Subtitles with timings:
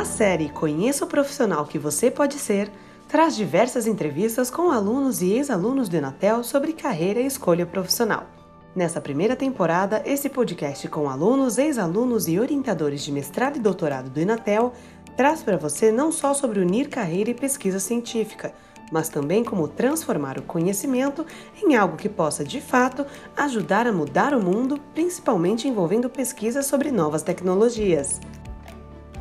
[0.00, 2.72] A série Conheça o Profissional que Você Pode Ser
[3.06, 8.24] traz diversas entrevistas com alunos e ex-alunos do Enatel sobre carreira e escolha profissional.
[8.74, 14.18] Nessa primeira temporada, esse podcast com alunos, ex-alunos e orientadores de mestrado e doutorado do
[14.18, 14.72] Enatel
[15.18, 18.54] traz para você não só sobre unir carreira e pesquisa científica,
[18.90, 21.26] mas também como transformar o conhecimento
[21.62, 23.04] em algo que possa, de fato,
[23.36, 28.18] ajudar a mudar o mundo, principalmente envolvendo pesquisas sobre novas tecnologias.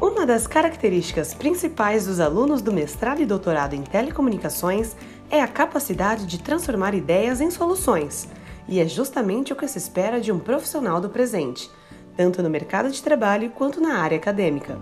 [0.01, 4.95] Uma das características principais dos alunos do mestrado e doutorado em telecomunicações
[5.29, 8.29] é a capacidade de transformar ideias em soluções,
[8.65, 11.69] e é justamente o que se espera de um profissional do presente,
[12.15, 14.79] tanto no mercado de trabalho quanto na área acadêmica.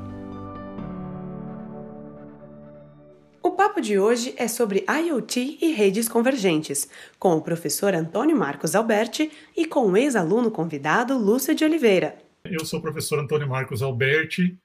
[3.41, 6.87] O papo de hoje é sobre IoT e redes convergentes,
[7.17, 12.19] com o professor Antônio Marcos Alberti e com o ex-aluno convidado Lúcio de Oliveira.
[12.45, 14.55] Eu sou o professor Antônio Marcos Alberti,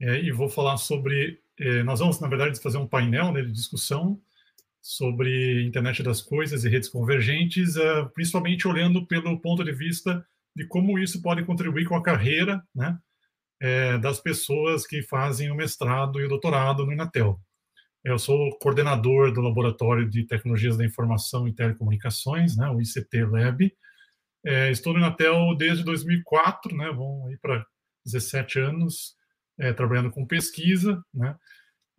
[0.00, 1.40] é, e vou falar sobre.
[1.58, 4.20] É, nós vamos, na verdade, fazer um painel né, de discussão
[4.80, 10.24] sobre internet das coisas e redes convergentes, é, principalmente olhando pelo ponto de vista
[10.56, 12.98] de como isso pode contribuir com a carreira né,
[13.60, 17.38] é, das pessoas que fazem o mestrado e o doutorado no Inatel.
[18.02, 23.70] Eu sou coordenador do Laboratório de Tecnologias da Informação e Telecomunicações, né, o ICT Lab.
[24.44, 27.66] É, estou no Inatel desde 2004, né, vão aí para
[28.06, 29.19] 17 anos
[29.60, 31.36] é, trabalhando com pesquisa, né?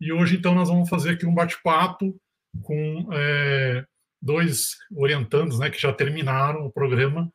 [0.00, 2.20] E hoje, então, nós vamos fazer aqui um bate-papo
[2.62, 3.84] com é,
[4.20, 7.32] dois orientandos, né, que já terminaram o programa,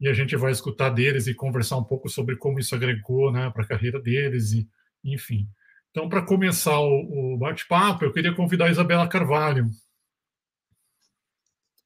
[0.00, 3.50] e a gente vai escutar deles e conversar um pouco sobre como isso agregou, né,
[3.50, 4.66] para a carreira deles, e
[5.04, 5.46] enfim.
[5.90, 9.66] Então, para começar o, o bate-papo, eu queria convidar a Isabela Carvalho.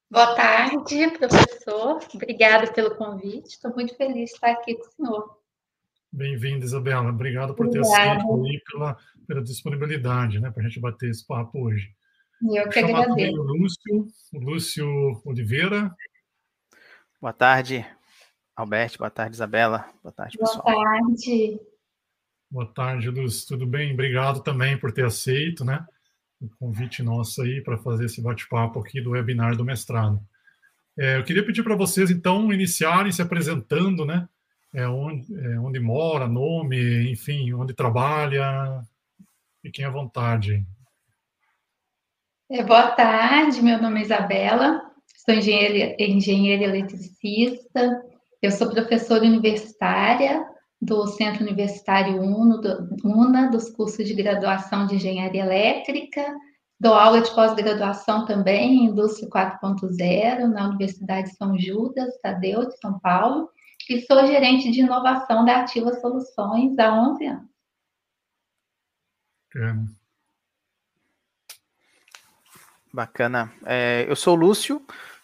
[0.09, 1.99] Boa tarde, professor.
[2.13, 3.47] Obrigada pelo convite.
[3.47, 5.40] Estou muito feliz de estar aqui com o senhor.
[6.11, 7.09] Bem-vinda, Isabela.
[7.09, 11.63] Obrigado por ter aceito e pela, pela disponibilidade, né, para a gente bater esse papo
[11.63, 11.89] hoje.
[12.43, 13.39] Eu que agradeço.
[13.39, 15.95] O Lúcio, o Lúcio Oliveira.
[17.21, 17.85] Boa tarde,
[18.55, 18.97] Alberto.
[18.97, 19.85] Boa tarde, Isabela.
[20.03, 20.63] Boa tarde, pessoal.
[20.63, 21.59] Boa tarde.
[22.49, 23.47] Boa tarde, Lúcio.
[23.47, 23.93] Tudo bem?
[23.93, 25.85] Obrigado também por ter aceito, né?
[26.41, 30.19] O convite nosso aí para fazer esse bate-papo aqui do webinar do mestrado.
[30.97, 34.27] É, eu queria pedir para vocês, então, iniciarem se apresentando, né?
[34.73, 38.81] É, onde, é, onde mora, nome, enfim, onde trabalha.
[39.61, 40.65] Fiquem à vontade.
[42.49, 44.81] É, boa tarde, meu nome é Isabela,
[45.25, 48.03] sou engenheira, engenheira eletricista,
[48.41, 50.45] eu sou professora universitária
[50.81, 56.25] do Centro Universitário Uno, do, UNA, dos cursos de graduação de Engenharia Elétrica,
[56.79, 62.99] dou aula de pós-graduação também em Indústria 4.0 na Universidade São Judas, Tadeu, de São
[62.99, 63.47] Paulo,
[63.89, 67.51] e sou gerente de inovação da Ativa Soluções há 11 anos.
[72.93, 73.51] Bacana.
[73.65, 74.77] É, eu sou o Lúcio,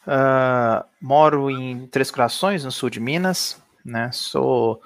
[0.06, 3.62] uh, moro em Três Corações, no sul de Minas.
[3.84, 4.12] Né?
[4.12, 4.81] Sou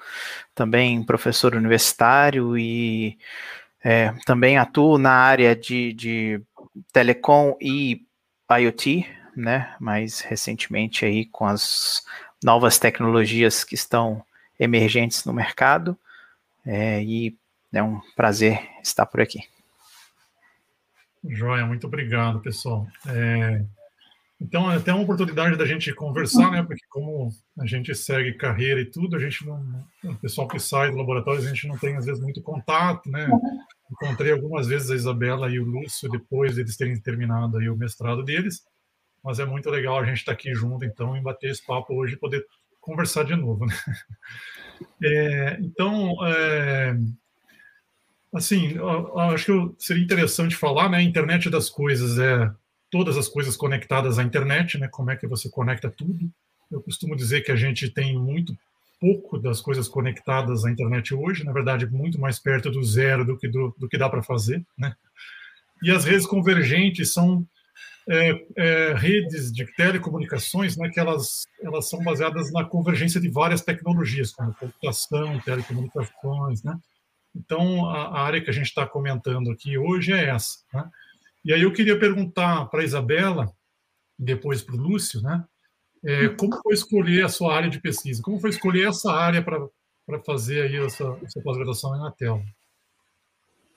[0.54, 3.18] também professor universitário e
[3.82, 6.42] é, também atuo na área de, de
[6.92, 8.06] telecom e
[8.48, 9.04] IoT,
[9.36, 9.74] né?
[9.80, 12.04] Mais recentemente aí com as
[12.42, 14.24] novas tecnologias que estão
[14.58, 15.96] emergentes no mercado.
[16.64, 17.36] É, e
[17.72, 19.40] é um prazer estar por aqui.
[21.24, 22.86] Joia, muito obrigado, pessoal.
[23.06, 23.64] É,
[24.40, 26.64] então, é até uma oportunidade da gente conversar, né?
[26.64, 30.90] Porque como a gente segue carreira e tudo, a gente não, o pessoal que sai
[30.90, 33.28] do laboratório, a gente não tem às vezes muito contato, né?
[33.90, 38.24] Encontrei algumas vezes a Isabela e o Lúcio depois deles terem terminado aí o mestrado
[38.24, 38.64] deles
[39.22, 41.94] mas é muito legal a gente estar tá aqui junto, então, e bater esse papo
[41.94, 42.44] hoje e poder
[42.80, 43.66] conversar de novo.
[43.66, 43.74] Né?
[45.00, 46.96] É, então, é,
[48.34, 50.98] assim, eu, acho que seria interessante falar, né?
[50.98, 52.50] A internet das coisas é
[52.90, 54.88] todas as coisas conectadas à internet, né?
[54.88, 56.28] Como é que você conecta tudo?
[56.70, 58.56] Eu costumo dizer que a gente tem muito
[59.00, 63.36] pouco das coisas conectadas à internet hoje, na verdade, muito mais perto do zero do
[63.36, 64.94] que, do, do que dá para fazer, né?
[65.82, 67.46] E as redes convergentes são
[68.08, 73.62] é, é, redes de telecomunicações, né, que elas, elas são baseadas na convergência de várias
[73.62, 76.78] tecnologias, como computação, telecomunicações, né?
[77.34, 80.88] Então, a, a área que a gente está comentando aqui hoje é essa, né?
[81.44, 83.52] E aí eu queria perguntar para a Isabela,
[84.18, 85.44] depois para o Lúcio, né?
[86.04, 88.22] É, como foi escolher a sua área de pesquisa?
[88.22, 92.42] Como foi escolher essa área para fazer aí essa, essa pós-graduação na tela?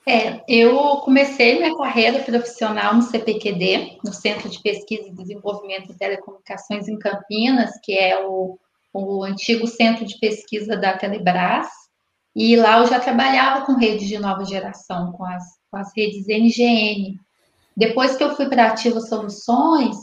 [0.08, 5.98] É, eu comecei minha carreira profissional no CPQD, no Centro de Pesquisa e Desenvolvimento de
[5.98, 8.56] Telecomunicações em Campinas, que é o,
[8.94, 11.66] o antigo centro de pesquisa da Telebrás.
[12.36, 16.28] E lá eu já trabalhava com redes de nova geração, com as, com as redes
[16.28, 17.18] NGN.
[17.76, 19.96] Depois que eu fui para Ativa Soluções,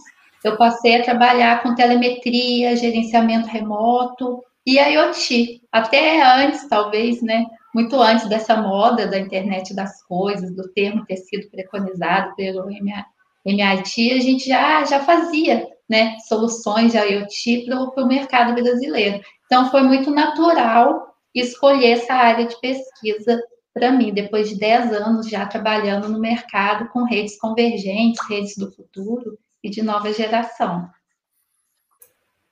[0.44, 5.62] eu passei a trabalhar com telemetria, gerenciamento remoto e IoT.
[5.72, 7.46] Até antes, talvez, né?
[7.74, 14.12] Muito antes dessa moda da internet das coisas, do termo ter sido preconizado pelo MIT,
[14.12, 19.22] a gente já, já fazia né, soluções de IoT para o mercado brasileiro.
[19.46, 23.42] Então, foi muito natural escolher essa área de pesquisa
[23.74, 28.72] para mim, depois de 10 anos já trabalhando no mercado com redes convergentes, redes do
[28.72, 30.88] futuro e de nova geração.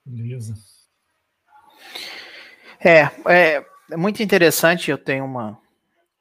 [0.04, 0.56] Beleza.
[2.84, 4.90] É, é, é muito interessante.
[4.90, 5.60] Eu tenho uma,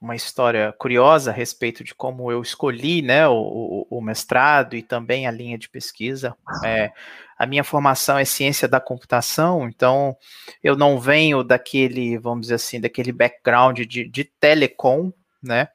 [0.00, 5.26] uma história curiosa a respeito de como eu escolhi né, o, o, mestrado e também
[5.26, 6.36] a linha de pesquisa.
[6.64, 6.90] É,
[7.38, 10.16] a minha formação é ciência da computação, então
[10.62, 15.12] eu não venho daquele, vamos dizer assim, daquele background de, de telecom,
[15.42, 15.68] né?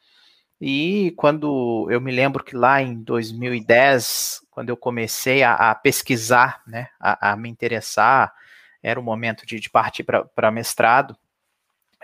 [0.60, 6.62] E quando eu me lembro que lá em 2010, quando eu comecei a, a pesquisar,
[6.66, 8.34] né, a, a, me interessar,
[8.82, 11.18] era o momento de, de partir para mestrado,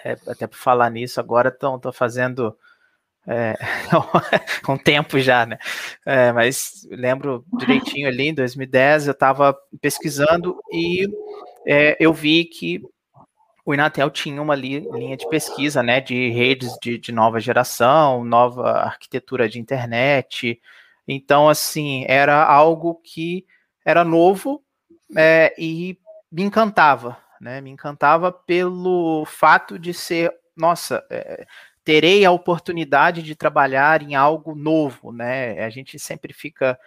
[0.03, 2.55] é, até por falar nisso, agora estão fazendo
[3.27, 3.55] é,
[4.67, 5.57] um tempo já, né?
[6.05, 11.07] É, mas lembro direitinho ali, em 2010, eu estava pesquisando e
[11.65, 12.81] é, eu vi que
[13.65, 18.23] o Inatel tinha uma li, linha de pesquisa, né, de redes de, de, nova geração,
[18.23, 20.59] nova arquitetura de internet.
[21.07, 23.45] Então, assim, era algo que
[23.85, 24.63] era novo
[25.15, 25.97] é, e
[26.31, 27.59] me encantava, né?
[27.59, 31.45] Me encantava pelo fato de ser, nossa, é,
[31.83, 35.63] terei a oportunidade de trabalhar em algo novo, né?
[35.65, 36.77] A gente sempre fica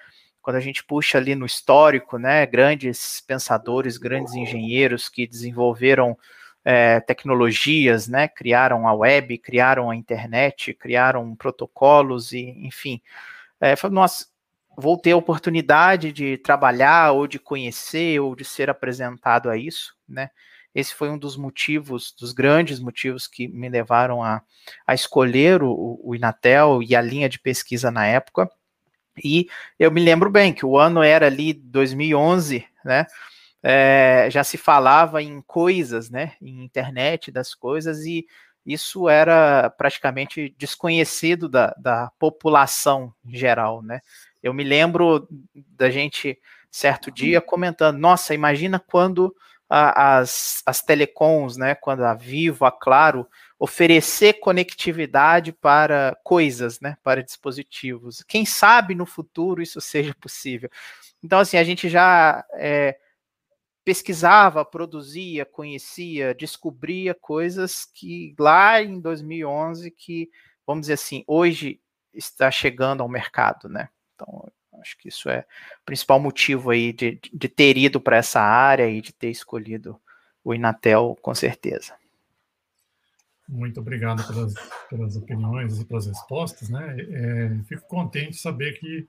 [0.40, 6.18] quando a gente puxa ali no histórico, né, grandes pensadores, grandes engenheiros que desenvolveram
[6.62, 13.00] é, tecnologias, né, criaram a web, criaram a internet, criaram protocolos e, enfim,
[13.58, 14.26] é, nossa,
[14.76, 19.93] vou ter a oportunidade de trabalhar ou de conhecer ou de ser apresentado a isso,
[20.08, 20.30] né?
[20.74, 24.42] Esse foi um dos motivos, dos grandes motivos que me levaram a,
[24.86, 28.50] a escolher o, o Inatel e a linha de pesquisa na época.
[29.22, 29.46] E
[29.78, 33.06] eu me lembro bem que o ano era ali 2011, né?
[33.62, 36.32] É, já se falava em coisas, né?
[36.42, 38.26] Em internet das coisas, e
[38.66, 44.00] isso era praticamente desconhecido da, da população geral, né?
[44.42, 46.38] Eu me lembro da gente,
[46.70, 49.34] certo dia, comentando: nossa, imagina quando
[49.68, 53.26] as, as telecoms, né, quando a Vivo, a Claro,
[53.58, 58.22] oferecer conectividade para coisas, né, para dispositivos.
[58.22, 60.70] Quem sabe no futuro isso seja possível.
[61.22, 62.98] Então, assim, a gente já é,
[63.84, 70.30] pesquisava, produzia, conhecia, descobria coisas que lá em 2011 que,
[70.66, 71.80] vamos dizer assim, hoje
[72.12, 73.88] está chegando ao mercado, né?
[74.14, 75.44] Então, acho que isso é
[75.82, 80.00] o principal motivo aí de, de ter ido para essa área e de ter escolhido
[80.42, 81.94] o Inatel, com certeza.
[83.48, 84.54] Muito obrigado pelas,
[84.88, 86.96] pelas opiniões e pelas respostas, né?
[86.98, 89.06] É, fico contente de saber que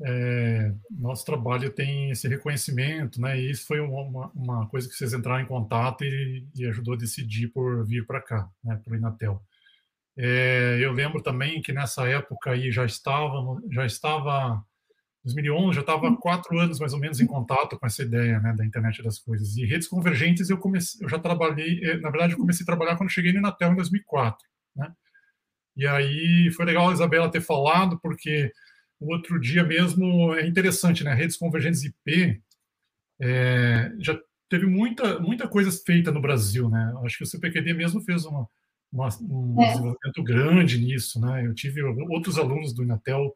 [0.00, 3.38] é, nosso trabalho tem esse reconhecimento, né?
[3.38, 6.98] E isso foi uma, uma coisa que vocês entraram em contato e, e ajudou a
[6.98, 8.80] decidir por vir para cá, né?
[8.84, 9.42] Para o Inatel.
[10.16, 14.64] É, eu lembro também que nessa época aí já estava, já estava
[15.34, 18.64] 2011 já estava quatro anos mais ou menos em contato com essa ideia né, da
[18.64, 22.38] internet das coisas e redes convergentes eu comecei, eu já trabalhei, eh, na verdade eu
[22.38, 24.92] comecei a trabalhar quando cheguei no Inatel em 2004, né?
[25.76, 28.52] E aí foi legal a Isabela ter falado porque
[28.98, 31.14] o outro dia mesmo é interessante, né?
[31.14, 32.42] Redes convergentes IP
[33.20, 34.18] é, já
[34.48, 36.92] teve muita muita coisa feita no Brasil, né?
[37.04, 38.48] Acho que o CPQD mesmo fez uma
[38.92, 39.68] uma, um é.
[39.68, 41.46] desenvolvimento grande nisso, né?
[41.46, 43.34] Eu tive outros alunos do Inatel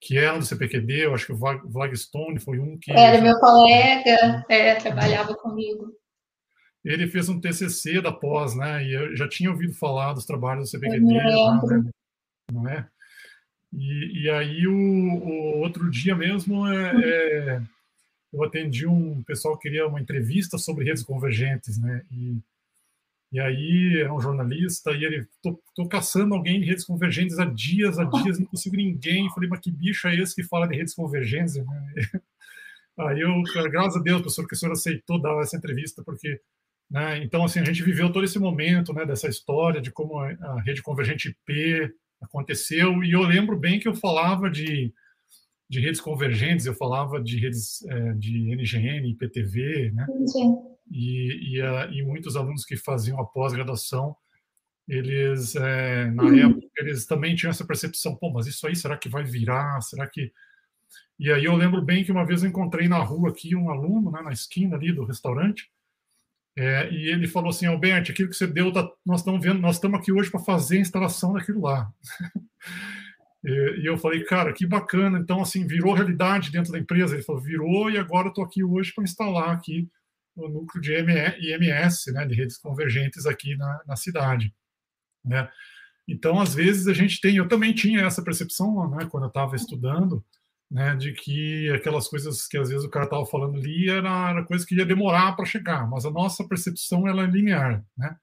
[0.00, 2.90] que eram do CPQD, eu acho que o Vlagstone foi um que...
[2.90, 5.92] Era meu colega, é, trabalhava comigo.
[6.82, 8.82] Ele fez um TCC da pós, né?
[8.82, 11.90] E eu já tinha ouvido falar dos trabalhos do CPQD, né?
[12.50, 12.88] não é?
[13.72, 17.62] E, e aí, o, o, outro dia mesmo, é, é,
[18.32, 22.02] eu atendi um pessoal que queria uma entrevista sobre redes convergentes, né?
[22.10, 22.38] E
[23.32, 27.44] e aí é um jornalista e ele, tô, tô, caçando alguém de redes convergentes há
[27.44, 29.30] dias, há dias, não consigo ninguém.
[29.30, 31.54] Falei, mas que bicho é esse que fala de redes convergentes?
[32.98, 33.30] Aí eu,
[33.70, 36.40] graças a Deus, professor, que o senhor aceitou dar essa entrevista, porque,
[36.90, 40.60] né, então, assim, a gente viveu todo esse momento, né, dessa história de como a
[40.62, 41.88] rede convergente IP
[42.20, 44.92] aconteceu, e eu lembro bem que eu falava de,
[45.68, 50.06] de redes convergentes, eu falava de redes é, de NGN, IPTV, né?
[50.26, 54.16] Sim e, e, a, e muitos alunos que faziam a pós-graduação
[54.90, 56.50] eles, é, na uhum.
[56.50, 59.80] época, eles também tinham essa percepção, pô, mas isso aí, será que vai virar?
[59.82, 60.32] Será que...
[61.16, 64.10] E aí eu lembro bem que uma vez eu encontrei na rua aqui um aluno,
[64.10, 65.70] né, na esquina ali do restaurante,
[66.58, 69.76] é, e ele falou assim, Alberto, aquilo que você deu, tá, nós estamos vendo, nós
[69.76, 71.88] estamos aqui hoje para fazer a instalação daquilo lá.
[73.44, 75.20] e, e, eu falei, cara, que bacana.
[75.20, 77.14] Então, assim, virou realidade dentro da empresa.
[77.14, 79.88] Ele falou, virou, e agora eu estou aqui hoje para instalar aqui
[80.46, 84.54] o núcleo de IMS, né, de redes convergentes aqui na, na cidade.
[85.24, 85.48] Né?
[86.08, 89.54] Então, às vezes, a gente tem, eu também tinha essa percepção né, quando eu estava
[89.56, 90.24] estudando,
[90.70, 94.44] né, de que aquelas coisas que às vezes o cara estava falando ali era, era
[94.44, 98.16] coisa que ia demorar para chegar, mas a nossa percepção ela é linear, né?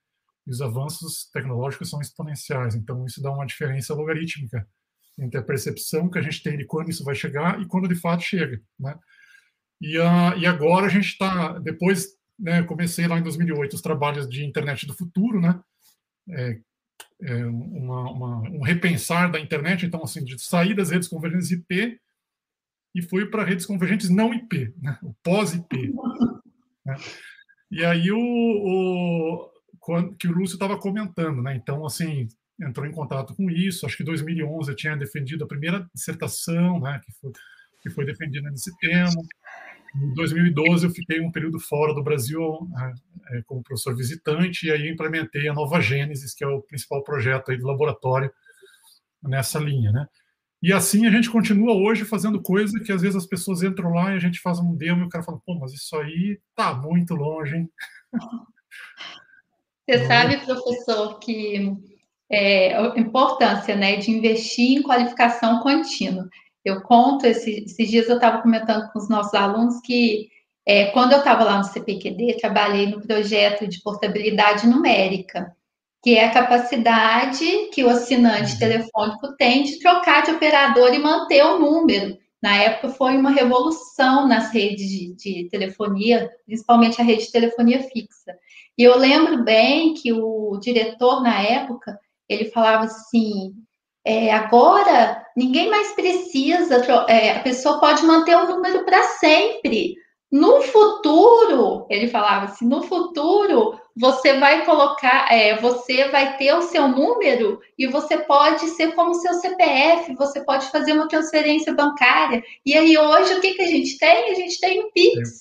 [0.45, 4.65] E os avanços tecnológicos são exponenciais, então isso dá uma diferença logarítmica
[5.19, 7.95] entre a percepção que a gente tem de quando isso vai chegar e quando de
[7.95, 8.97] fato chega, né?
[9.81, 14.27] E, uh, e agora a gente está, depois, né, comecei lá em 2008 os trabalhos
[14.27, 15.60] de internet do futuro, né?
[16.29, 16.60] É,
[17.22, 22.00] é uma, uma, um repensar da internet, então assim, de sair das redes convergentes IP
[22.93, 24.98] e foi para redes convergentes não IP, né?
[25.03, 25.93] o pós-IP.
[26.86, 26.96] Né?
[27.69, 29.51] E aí o, o
[30.17, 31.55] que o Lúcio estava comentando, né?
[31.55, 32.27] Então, assim,
[32.60, 33.86] entrou em contato com isso.
[33.86, 37.00] Acho que em 2011 eu tinha defendido a primeira dissertação, né?
[37.05, 37.31] Que foi,
[37.81, 39.22] que foi defendida nesse tema.
[39.96, 42.94] Em 2012 eu fiquei um período fora do Brasil né,
[43.46, 47.58] como professor visitante e aí implementei a Nova Gênesis, que é o principal projeto aí
[47.58, 48.32] do laboratório
[49.22, 50.08] nessa linha, né?
[50.62, 54.12] E assim a gente continua hoje fazendo coisa que às vezes as pessoas entram lá
[54.12, 56.74] e a gente faz um demo e o cara fala, pô, mas isso aí tá
[56.74, 57.70] muito longe, hein?
[59.89, 61.74] Você sabe, professor, que
[62.29, 66.27] é, a importância né, de investir em qualificação contínua.
[66.67, 70.29] Eu conto, esse, esses dias eu estava comentando com os nossos alunos que
[70.65, 75.55] é, quando eu estava lá no CPQD, trabalhei no projeto de portabilidade numérica
[76.07, 78.59] que é a capacidade que o assinante uhum.
[78.59, 82.17] telefônico tem de trocar de operador e manter o número.
[82.41, 87.81] Na época foi uma revolução nas redes de, de, telefonia, principalmente a rede de telefonia
[87.81, 88.38] fixa.
[88.77, 93.53] E eu lembro bem que o diretor na época ele falava assim:
[94.07, 96.77] é, agora ninguém mais precisa,
[97.09, 99.95] é, a pessoa pode manter o número para sempre.
[100.31, 106.61] No futuro, ele falava assim, no futuro você vai colocar, é, você vai ter o
[106.61, 112.41] seu número e você pode ser como seu CPF, você pode fazer uma transferência bancária.
[112.65, 114.31] E aí hoje o que, que a gente tem?
[114.31, 115.39] A gente tem o Pix.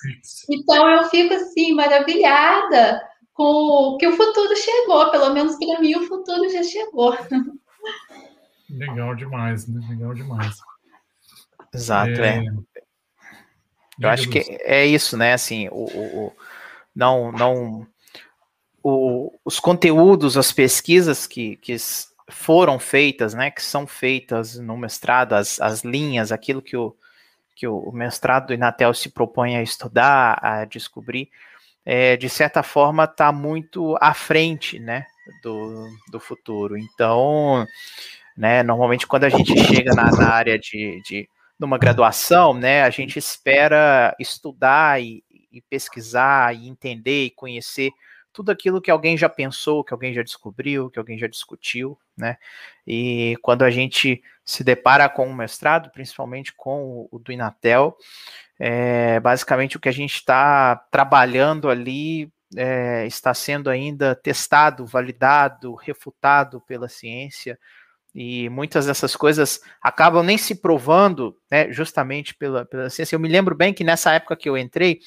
[0.50, 3.00] Então eu fico assim maravilhada
[3.32, 7.16] com que o futuro chegou, pelo menos para mim o futuro já chegou.
[8.70, 9.86] Legal demais, né?
[9.88, 10.58] Legal demais.
[11.72, 12.38] Exato, é.
[12.38, 12.46] é.
[13.98, 15.32] Eu acho que é isso, né?
[15.32, 16.32] Assim, o, o, o
[16.94, 17.86] não, não
[18.82, 21.76] o, os conteúdos, as pesquisas que, que
[22.30, 26.94] foram feitas, né, que são feitas no mestrado, as, as linhas, aquilo que o,
[27.54, 31.30] que o mestrado do Inatel se propõe a estudar, a descobrir,
[31.84, 35.04] é, de certa forma está muito à frente, né,
[35.42, 36.76] do, do futuro.
[36.76, 37.66] Então,
[38.36, 41.28] né, normalmente quando a gente chega na, na área de, de
[41.58, 47.90] numa graduação, né, a gente espera estudar e, e pesquisar e entender e conhecer
[48.36, 52.36] tudo aquilo que alguém já pensou, que alguém já descobriu, que alguém já discutiu, né?
[52.86, 57.96] E quando a gente se depara com um mestrado, principalmente com o do Inatel,
[58.58, 65.74] é, basicamente o que a gente está trabalhando ali é, está sendo ainda testado, validado,
[65.74, 67.58] refutado pela ciência,
[68.18, 73.14] e muitas dessas coisas acabam nem se provando, né, justamente pela, pela ciência.
[73.14, 75.00] Eu me lembro bem que nessa época que eu entrei,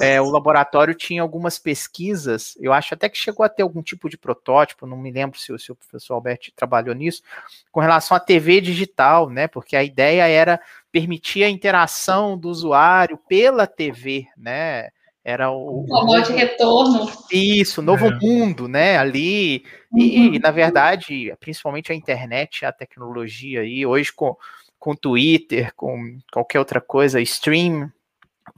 [0.00, 4.08] é, o laboratório tinha algumas pesquisas, eu acho até que chegou a ter algum tipo
[4.08, 7.22] de protótipo, não me lembro se, o professor Alberto trabalhou nisso,
[7.70, 10.58] com relação à TV digital, né, porque a ideia era
[10.90, 14.88] permitir a interação do usuário pela TV, né,
[15.26, 17.10] era o, o de retorno.
[17.32, 18.14] Isso, novo é.
[18.20, 18.96] mundo, né?
[18.96, 19.64] Ali.
[19.90, 20.34] Uhum.
[20.34, 24.36] E, na verdade, principalmente a internet, a tecnologia aí, hoje com,
[24.78, 27.90] com Twitter, com qualquer outra coisa, stream,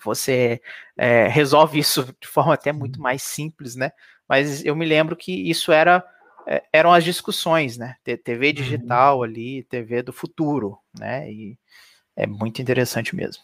[0.04, 0.60] você
[0.98, 3.90] é, resolve isso de forma até muito mais simples, né?
[4.28, 6.04] Mas eu me lembro que isso era
[6.46, 7.96] é, eram as discussões, né?
[8.04, 8.52] TV uhum.
[8.52, 11.32] digital ali, TV do futuro, né?
[11.32, 11.56] E
[12.14, 13.42] é muito interessante mesmo.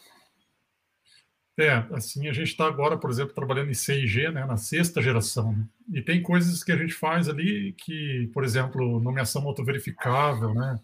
[1.57, 5.53] É, assim, a gente está agora, por exemplo, trabalhando em 6G, né, na sexta geração.
[5.53, 5.65] Né?
[5.93, 10.79] E tem coisas que a gente faz ali que, por exemplo, nomeação autoverificável, né?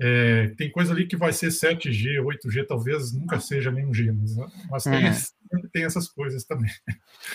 [0.00, 4.36] É, tem coisa ali que vai ser 7G, 8G, talvez nunca seja nenhum G, mas,
[4.70, 5.06] mas tem,
[5.60, 5.68] uhum.
[5.72, 6.70] tem essas coisas também.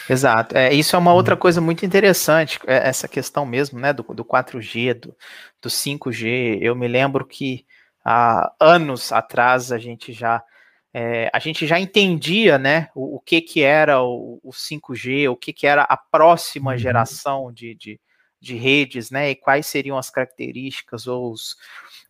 [0.09, 0.57] Exato.
[0.57, 4.23] É, isso é uma outra coisa muito interessante, é, essa questão mesmo, né, do, do
[4.23, 5.15] 4G, do,
[5.61, 6.59] do 5G.
[6.61, 7.65] Eu me lembro que
[8.03, 10.41] há anos atrás a gente já
[10.93, 15.35] é, a gente já entendia, né, o, o que que era o, o, 5G, o
[15.35, 16.77] que que era a próxima uhum.
[16.77, 17.99] geração de, de,
[18.39, 21.57] de, redes, né, e quais seriam as características ou os,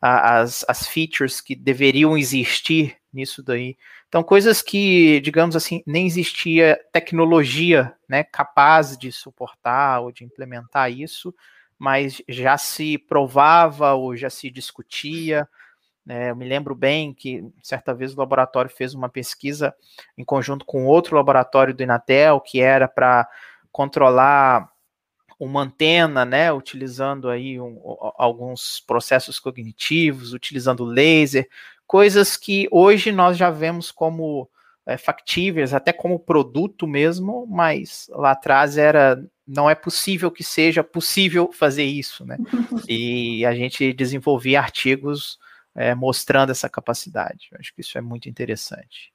[0.02, 3.78] as, as features que deveriam existir nisso daí.
[4.10, 10.92] Então, coisas que, digamos assim, nem existia tecnologia né, capaz de suportar ou de implementar
[10.92, 11.34] isso,
[11.80, 15.48] mas já se provava ou já se discutia.
[16.08, 19.74] É, eu me lembro bem que certa vez o laboratório fez uma pesquisa
[20.18, 23.28] em conjunto com outro laboratório do Inatel, que era para
[23.72, 24.70] controlar
[25.40, 27.80] uma antena, né, utilizando aí um,
[28.18, 31.50] alguns processos cognitivos, utilizando laser,
[31.88, 34.50] coisas que hoje nós já vemos como
[34.86, 40.84] é, factíveis, até como produto mesmo, mas lá atrás era não é possível que seja
[40.84, 42.38] possível fazer isso, né?
[42.88, 45.38] E a gente desenvolvia artigos
[45.76, 47.48] é, mostrando essa capacidade.
[47.52, 49.14] Eu acho que isso é muito interessante.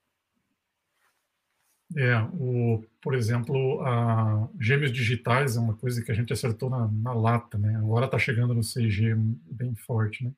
[1.96, 6.86] É, o, por exemplo, a gêmeos digitais é uma coisa que a gente acertou na,
[6.88, 7.76] na lata, né?
[7.76, 9.14] Agora está chegando no 6G
[9.50, 10.32] bem forte, né?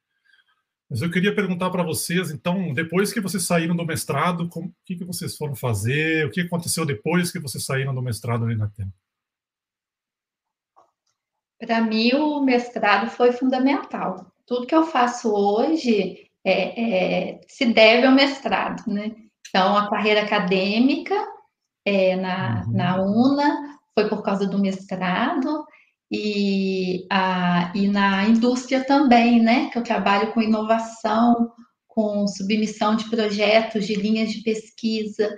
[0.89, 4.97] Mas eu queria perguntar para vocês, então, depois que vocês saíram do mestrado, o que,
[4.97, 6.27] que vocês foram fazer?
[6.27, 8.93] O que aconteceu depois que vocês saíram do mestrado ali na Terra?
[11.61, 14.33] Para mim, o mestrado foi fundamental.
[14.51, 19.13] Tudo que eu faço hoje é, é, se deve ao mestrado, né?
[19.49, 21.15] Então, a carreira acadêmica
[21.85, 22.73] é, na, uhum.
[22.73, 25.65] na UNA foi por causa do mestrado,
[26.11, 29.71] e, a, e na indústria também, né?
[29.71, 31.53] Que eu trabalho com inovação,
[31.87, 35.33] com submissão de projetos, de linhas de pesquisa,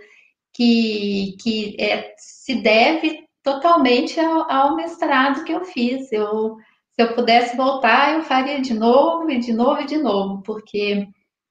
[0.55, 6.11] que, que é, se deve totalmente ao, ao, mestrado que eu fiz.
[6.11, 6.57] Eu,
[6.95, 11.09] se eu pudesse voltar, eu faria de novo, e de novo, e de novo, porque,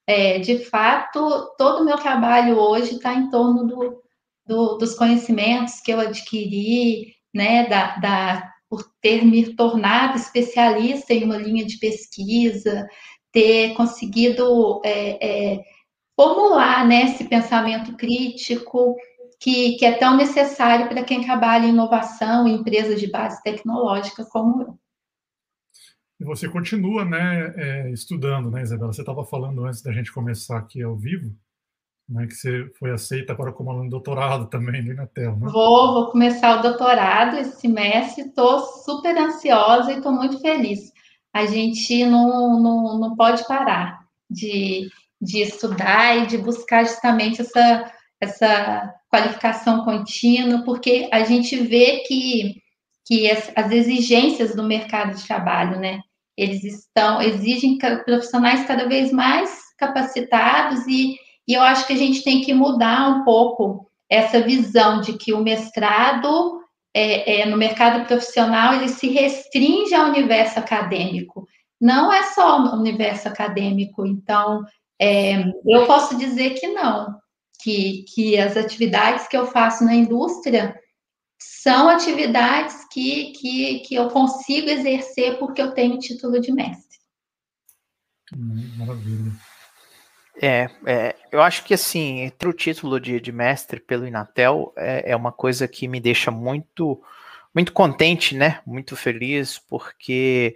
[0.08, 4.02] é, de fato, todo o meu trabalho hoje está em torno do,
[4.46, 11.26] do, dos conhecimentos que eu adquiri, né, da, da por ter me tornado especialista em
[11.26, 12.88] uma linha de pesquisa,
[13.32, 15.64] ter conseguido é, é,
[16.16, 18.96] formular né, esse pensamento crítico
[19.42, 24.26] que, que é tão necessário para quem trabalha em inovação em empresas de base tecnológica
[24.32, 24.81] como eu.
[26.22, 28.94] E você continua né, é, estudando, né, Isabela?
[28.94, 31.36] Você estava falando antes da gente começar aqui ao vivo
[32.12, 35.48] né, que você foi aceita para como aluno de doutorado também no Inatel, né?
[35.50, 40.92] Vou, vou começar o doutorado esse semestre, estou super ansiosa e estou muito feliz.
[41.34, 44.90] A gente não, não, não pode parar de,
[45.22, 52.62] de estudar e de buscar justamente essa, essa qualificação contínua, porque a gente vê que,
[53.06, 56.02] que as exigências do mercado de trabalho, né?
[56.38, 61.16] Eles estão, exigem profissionais cada vez mais capacitados e
[61.48, 65.34] e eu acho que a gente tem que mudar um pouco essa visão de que
[65.34, 66.62] o mestrado
[66.94, 71.46] é, é, no mercado profissional ele se restringe ao universo acadêmico.
[71.80, 74.06] Não é só o universo acadêmico.
[74.06, 74.64] Então,
[74.98, 77.16] é, eu posso dizer que não,
[77.62, 80.76] que, que as atividades que eu faço na indústria
[81.62, 86.98] são atividades que, que, que eu consigo exercer porque eu tenho título de mestre.
[88.78, 89.32] Maravilha.
[90.42, 95.12] É, é, eu acho que assim, entre o título de, de mestre pelo Inatel é,
[95.12, 97.00] é, uma coisa que me deixa muito,
[97.54, 98.60] muito contente, né?
[98.66, 100.56] Muito feliz, porque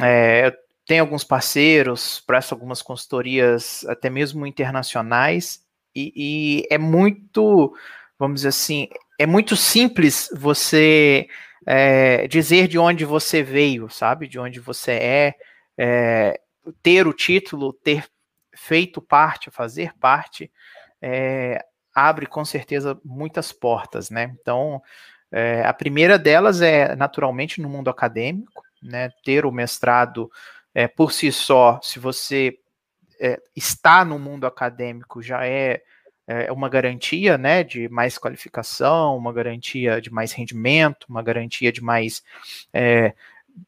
[0.00, 0.52] é, eu
[0.86, 7.74] tenho alguns parceiros, presto algumas consultorias, até mesmo internacionais, e, e, é muito,
[8.16, 11.28] vamos dizer assim, é muito simples você
[11.66, 14.26] é, dizer de onde você veio, sabe?
[14.26, 15.34] De onde você é,
[15.78, 16.40] é
[16.82, 18.04] ter o título, ter
[18.54, 20.50] feito parte, fazer parte,
[21.00, 24.34] é, abre com certeza muitas portas, né?
[24.40, 24.82] Então,
[25.30, 29.10] é, a primeira delas é naturalmente no mundo acadêmico, né?
[29.24, 30.30] Ter o mestrado
[30.74, 32.58] é, por si só, se você
[33.20, 35.82] é, está no mundo acadêmico, já é,
[36.32, 37.62] é, uma garantia, né?
[37.62, 42.22] De mais qualificação, uma garantia de mais rendimento, uma garantia de mais
[42.72, 43.14] é,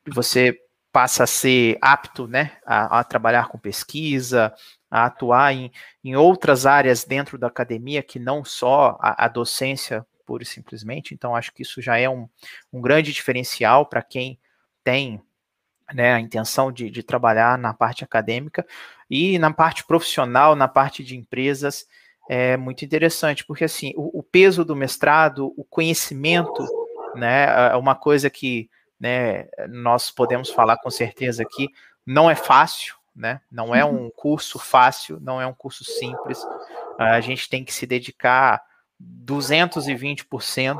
[0.06, 0.60] você
[0.92, 4.54] passa a ser apto né, a, a, trabalhar com pesquisa,
[4.88, 5.72] a atuar em,
[6.04, 11.12] em outras áreas dentro da academia que não só a, a docência pura e simplesmente.
[11.12, 12.28] Então, acho que isso já é um,
[12.72, 14.38] um grande diferencial para quem
[14.84, 15.20] tem
[15.92, 18.64] né, a intenção de, de, trabalhar na parte acadêmica
[19.10, 21.86] e na parte profissional, na parte de empresas.
[22.28, 26.66] É muito interessante, porque assim, o, o peso do mestrado, o conhecimento,
[27.14, 31.68] né, é uma coisa que né, nós podemos falar com certeza aqui,
[32.06, 33.40] não é fácil, né?
[33.50, 36.44] Não é um curso fácil, não é um curso simples.
[36.98, 38.62] A gente tem que se dedicar
[39.00, 40.78] 220%,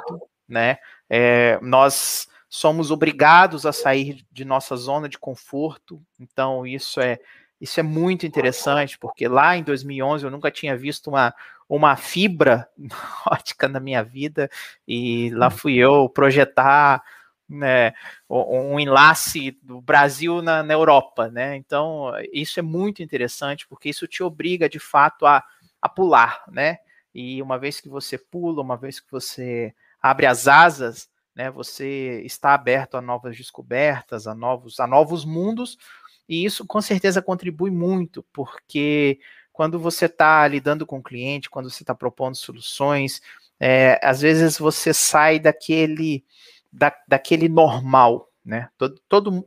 [0.48, 0.78] né?
[1.09, 7.18] É, nós somos obrigados a sair de nossa zona de conforto, então isso é
[7.64, 11.35] isso é muito interessante, porque lá em 2011 eu nunca tinha visto uma,
[11.66, 12.68] uma fibra
[13.27, 14.50] ótica na minha vida,
[14.87, 17.03] e lá fui eu projetar
[17.48, 17.94] né,
[18.29, 21.57] um enlace do Brasil na, na, Europa, né?
[21.57, 25.42] Então, isso é muito interessante, porque isso te obriga, de fato, a,
[25.81, 26.79] a pular, né?
[27.14, 32.20] E uma vez que você pula, uma vez que você abre as asas, né, você
[32.24, 35.79] está aberto a novas descobertas, a novos, a novos mundos,
[36.28, 39.18] e isso com certeza contribui muito, porque
[39.52, 43.22] quando você está lidando com o cliente, quando você está propondo soluções,
[43.60, 46.24] é, às vezes você sai daquele
[46.72, 48.68] da, daquele normal, né?
[48.76, 49.46] Todo, todo,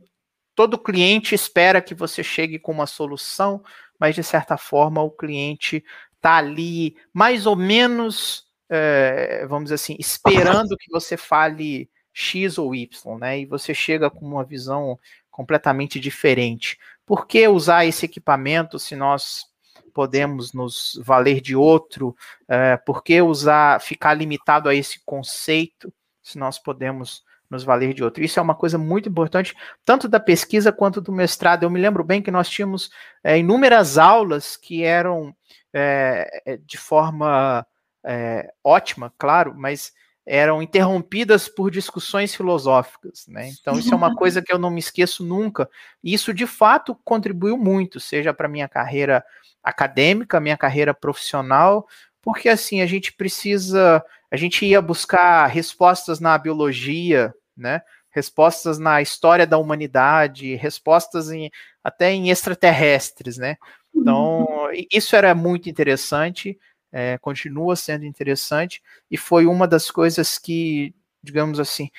[0.56, 3.62] todo cliente espera que você chegue com uma solução,
[4.00, 5.84] mas de certa forma o cliente
[6.16, 12.74] está ali mais ou menos, é, vamos dizer assim, esperando que você fale X ou
[12.74, 13.40] Y, né?
[13.42, 14.98] E você chega com uma visão
[15.38, 16.78] completamente diferente.
[17.06, 19.46] Por que usar esse equipamento se nós
[19.94, 22.16] podemos nos valer de outro?
[22.48, 25.94] É, por que usar, ficar limitado a esse conceito?
[26.28, 28.22] se nós podemos nos valer de outro.
[28.22, 31.64] Isso é uma coisa muito importante, tanto da pesquisa quanto do mestrado.
[31.64, 32.90] Eu me lembro bem que nós tínhamos
[33.24, 35.34] é, inúmeras aulas que eram
[35.74, 37.66] é, de forma
[38.06, 39.94] é, ótima, claro, mas
[40.28, 43.50] eram interrompidas por discussões filosóficas, né?
[43.60, 45.70] Então isso é uma coisa que eu não me esqueço nunca.
[46.04, 49.24] E isso de fato contribuiu muito, seja para minha carreira
[49.64, 51.88] acadêmica, minha carreira profissional,
[52.22, 57.82] porque assim a gente precisa a gente ia buscar respostas na biologia, né?
[58.12, 61.50] Respostas na história da humanidade, respostas em,
[61.82, 63.56] até em extraterrestres, né?
[63.96, 64.46] Então,
[64.92, 66.58] isso era muito interessante,
[66.92, 71.90] é, continua sendo interessante, e foi uma das coisas que, digamos assim,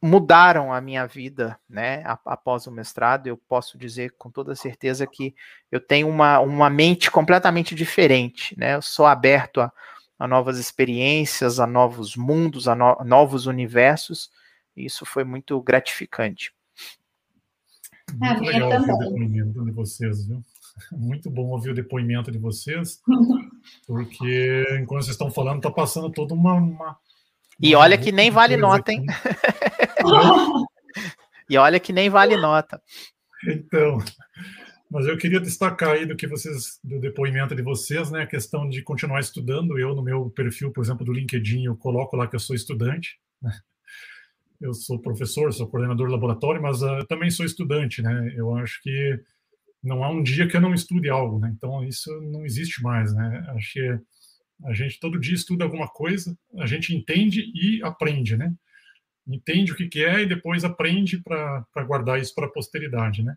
[0.00, 5.34] mudaram a minha vida, né, após o mestrado, eu posso dizer com toda certeza que
[5.70, 9.72] eu tenho uma, uma mente completamente diferente, né, eu sou aberto a,
[10.18, 14.30] a novas experiências, a novos mundos, a no novos universos.
[14.76, 16.52] E isso foi muito gratificante.
[18.12, 20.42] Muito legal ouvir o depoimento de vocês, viu?
[20.90, 23.00] Muito bom ouvir o depoimento de vocês,
[23.86, 26.96] porque enquanto vocês estão falando, está passando toda uma, uma.
[27.60, 29.04] E olha que nem vale nota, hein?
[31.48, 32.82] e olha que nem vale nota.
[33.46, 33.98] Então,
[34.90, 38.68] mas eu queria destacar aí do que vocês, do depoimento de vocês, né, a questão
[38.68, 39.78] de continuar estudando.
[39.78, 43.18] Eu, no meu perfil, por exemplo, do LinkedIn, eu coloco lá que eu sou estudante.
[43.42, 43.52] Né?
[44.60, 48.32] Eu sou professor, sou coordenador de laboratório, mas uh, também sou estudante, né?
[48.36, 49.20] Eu acho que
[49.84, 51.52] não há um dia que eu não estude algo, né?
[51.56, 53.44] Então isso não existe mais, né?
[53.54, 53.98] Acho que
[54.64, 58.52] a gente todo dia estuda alguma coisa, a gente entende e aprende, né?
[59.26, 63.36] Entende o que, que é e depois aprende para guardar isso para a posteridade, né?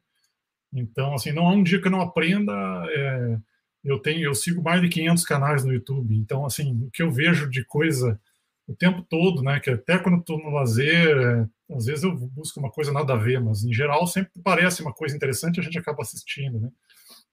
[0.74, 2.54] Então, assim, não há um dia que eu não aprenda.
[2.90, 3.38] É,
[3.84, 6.16] eu tenho, eu sigo mais de 500 canais no YouTube.
[6.16, 8.20] Então, assim, o que eu vejo de coisa
[8.68, 9.60] o tempo todo, né?
[9.60, 13.18] Que até quando estou no lazer, é, às vezes eu busco uma coisa nada a
[13.18, 16.70] ver, mas em geral sempre parece uma coisa interessante, a gente acaba assistindo, né?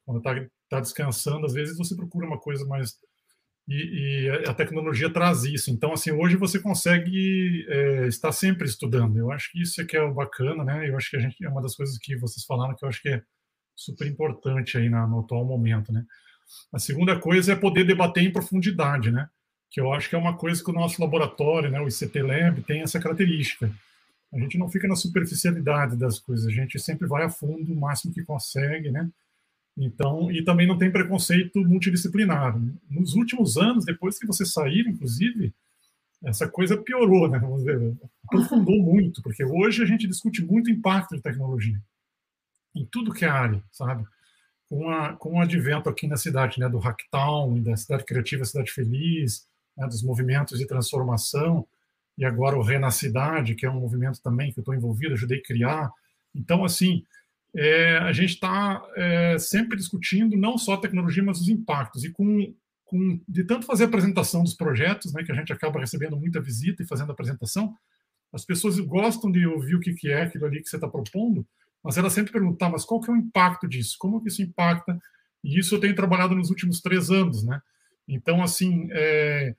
[0.04, 0.34] Quando está
[0.68, 2.98] tá descansando, às vezes você procura uma coisa mais
[3.66, 5.70] e, e, a tecnologia traz isso.
[5.70, 9.16] Então, assim, hoje você consegue é, estar sempre estudando.
[9.16, 10.88] Eu acho que isso é que é o bacana, né?
[10.88, 13.00] Eu acho que a gente é uma das coisas que vocês falaram que eu acho
[13.00, 13.22] que é
[13.74, 16.04] super importante aí na, no atual momento, né?
[16.72, 19.28] A segunda coisa é poder debater em profundidade, né?
[19.74, 22.62] Que eu acho que é uma coisa que o nosso laboratório, né, o ICT Lab,
[22.62, 23.68] tem essa característica.
[24.32, 27.76] A gente não fica na superficialidade das coisas, a gente sempre vai a fundo o
[27.76, 29.10] máximo que consegue, né?
[29.76, 32.56] Então, e também não tem preconceito multidisciplinar.
[32.88, 35.52] Nos últimos anos, depois que você sair, inclusive,
[36.22, 37.40] essa coisa piorou, né?
[37.40, 37.96] Vamos dizer,
[38.28, 41.82] aprofundou muito, porque hoje a gente discute muito o impacto de tecnologia
[42.76, 44.04] em tudo que é área, sabe?
[44.68, 48.70] Com, a, com o advento aqui na cidade, né, do Hacktown, da cidade criativa, cidade
[48.70, 51.66] feliz, né, dos movimentos de transformação,
[52.16, 55.42] e agora o Renacidade, que é um movimento também que eu estou envolvido, ajudei a
[55.42, 55.90] criar.
[56.34, 57.04] Então, assim,
[57.56, 62.04] é, a gente está é, sempre discutindo não só a tecnologia, mas os impactos.
[62.04, 66.16] E com, com, de tanto fazer apresentação dos projetos, né, que a gente acaba recebendo
[66.16, 67.74] muita visita e fazendo apresentação,
[68.32, 71.46] as pessoas gostam de ouvir o que, que é aquilo ali que você está propondo,
[71.82, 73.96] mas elas sempre perguntam, tá, mas qual que é o impacto disso?
[73.98, 74.98] Como que isso impacta?
[75.42, 77.60] E isso eu tenho trabalhado nos últimos três anos, né?
[78.08, 79.54] Então, assim, é,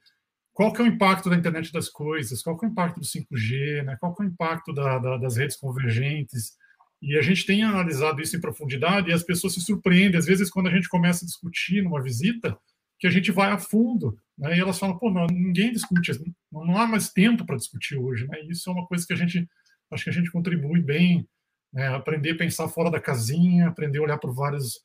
[0.54, 2.42] qual que é o impacto da internet das coisas?
[2.42, 3.84] Qual que é o impacto do 5G?
[3.84, 3.98] Né?
[4.00, 6.54] Qual que é o impacto da, da, das redes convergentes?
[7.02, 10.50] E a gente tem analisado isso em profundidade e as pessoas se surpreendem, às vezes,
[10.50, 12.58] quando a gente começa a discutir numa visita,
[12.98, 14.58] que a gente vai a fundo, né?
[14.58, 16.12] E elas falam, pô, não, ninguém discute,
[16.52, 18.42] não, não há mais tempo para discutir hoje, né?
[18.44, 19.48] E isso é uma coisa que a gente,
[19.92, 21.28] acho que a gente contribui bem,
[21.74, 21.90] né?
[21.90, 24.80] Aprender a pensar fora da casinha, aprender a olhar por vários,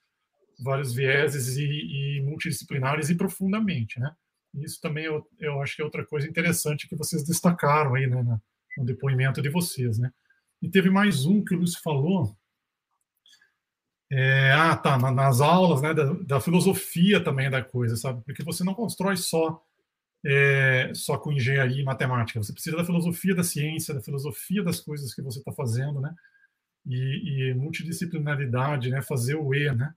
[0.62, 4.14] vários vieses e, e multidisciplinares e profundamente, né?
[4.54, 8.22] Isso também eu, eu acho que é outra coisa interessante que vocês destacaram aí, né,
[8.76, 10.12] no depoimento de vocês, né?
[10.60, 12.36] E teve mais um que o Lúcio falou.
[14.12, 18.22] É, ah, tá, nas aulas né, da, da, filosofia também da coisa, sabe?
[18.24, 19.62] Porque você não constrói só,
[20.26, 24.80] é, só com engenharia e matemática, você precisa da filosofia da ciência, da filosofia das
[24.80, 26.12] coisas que você está fazendo, né?
[26.84, 29.00] E, e, multidisciplinaridade, né?
[29.00, 29.94] Fazer o E, né?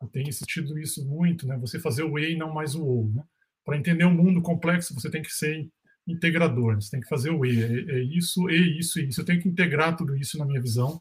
[0.00, 1.56] Eu tenho sentido isso muito, né?
[1.58, 3.22] Você fazer o E não mais o O, né?
[3.64, 5.68] Para entender um mundo complexo, você tem que ser
[6.06, 9.20] integrador, você tem que fazer o E, é, é isso, e isso, e isso.
[9.20, 11.00] Eu tenho que integrar tudo isso na minha visão,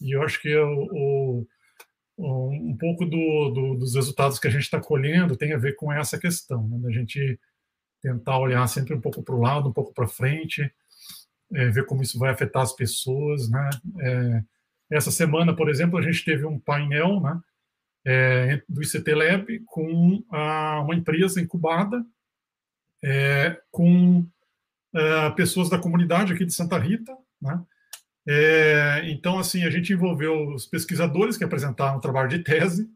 [0.00, 1.46] e eu acho que é o,
[2.16, 5.74] o, um pouco do, do, dos resultados que a gente está colhendo tem a ver
[5.74, 6.78] com essa questão, né?
[6.78, 7.38] da gente
[8.02, 10.70] tentar olhar sempre um pouco para o lado, um pouco para frente,
[11.54, 13.70] é, ver como isso vai afetar as pessoas, né?
[14.00, 14.42] É,
[14.90, 17.40] essa semana, por exemplo, a gente teve um painel, né?
[18.06, 22.04] É, do ICT Lab com a, uma empresa incubada
[23.02, 24.26] é, com
[24.94, 27.62] é, pessoas da comunidade aqui de Santa Rita, né?
[28.26, 32.90] É, então, assim, a gente envolveu os pesquisadores que apresentaram o trabalho de tese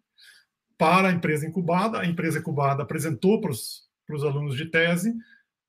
[0.79, 3.89] para a empresa incubada, a empresa incubada apresentou para os,
[4.25, 5.15] alunos de tese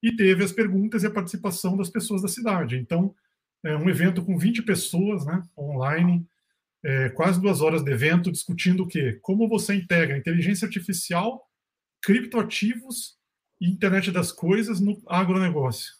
[0.02, 2.78] e teve as perguntas e a participação das pessoas da cidade.
[2.78, 3.14] Então,
[3.66, 6.26] é um evento com 20 pessoas, né, online,
[6.84, 9.20] é, quase duas horas de evento, discutindo o quê?
[9.22, 11.46] Como você integra inteligência artificial,
[12.02, 13.18] criptoativos
[13.60, 15.94] e internet das coisas no agronegócio.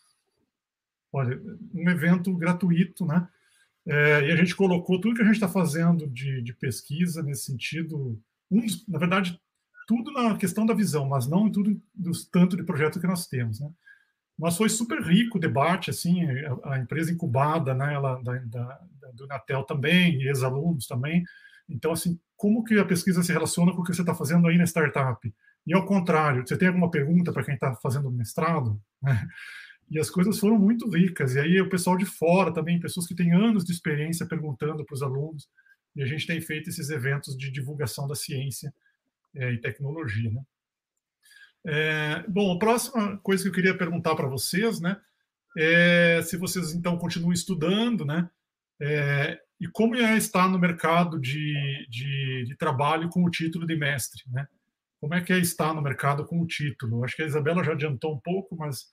[1.12, 1.42] Olha,
[1.74, 3.28] um evento gratuito, né?
[3.86, 7.46] É, e a gente colocou tudo que a gente está fazendo de, de, pesquisa nesse
[7.46, 9.40] sentido, um, na verdade,
[9.88, 13.28] tudo na questão da visão, mas não em tudo do tanto de projeto que nós
[13.28, 13.70] temos, né?
[14.38, 16.24] Mas foi super rico o debate, assim,
[16.64, 18.82] a, a empresa incubada, né, ela, da, da,
[19.14, 21.24] do Natel também, ex-alunos também.
[21.68, 24.58] Então, assim, como que a pesquisa se relaciona com o que você está fazendo aí
[24.58, 25.34] na startup?
[25.68, 28.82] E ao contrário, você tem alguma pergunta para quem está fazendo mestrado?
[29.02, 29.28] Né?
[29.92, 31.36] E as coisas foram muito ricas.
[31.36, 34.94] E aí o pessoal de fora também, pessoas que têm anos de experiência perguntando para
[34.94, 35.48] os alunos.
[35.96, 38.74] E a gente tem feito esses eventos de divulgação da ciência
[39.36, 40.32] é, e tecnologia.
[40.32, 40.42] Né?
[41.66, 45.00] É, bom, a próxima coisa que eu queria perguntar para vocês, né,
[45.58, 48.30] é se vocês então continuam estudando, né,
[48.82, 53.76] é, e como é estar no mercado de, de, de, trabalho com o título de
[53.76, 54.48] mestre, né?
[55.02, 57.04] Como é que é estar no mercado com o título?
[57.04, 58.86] Acho que a Isabela já adiantou um pouco, mas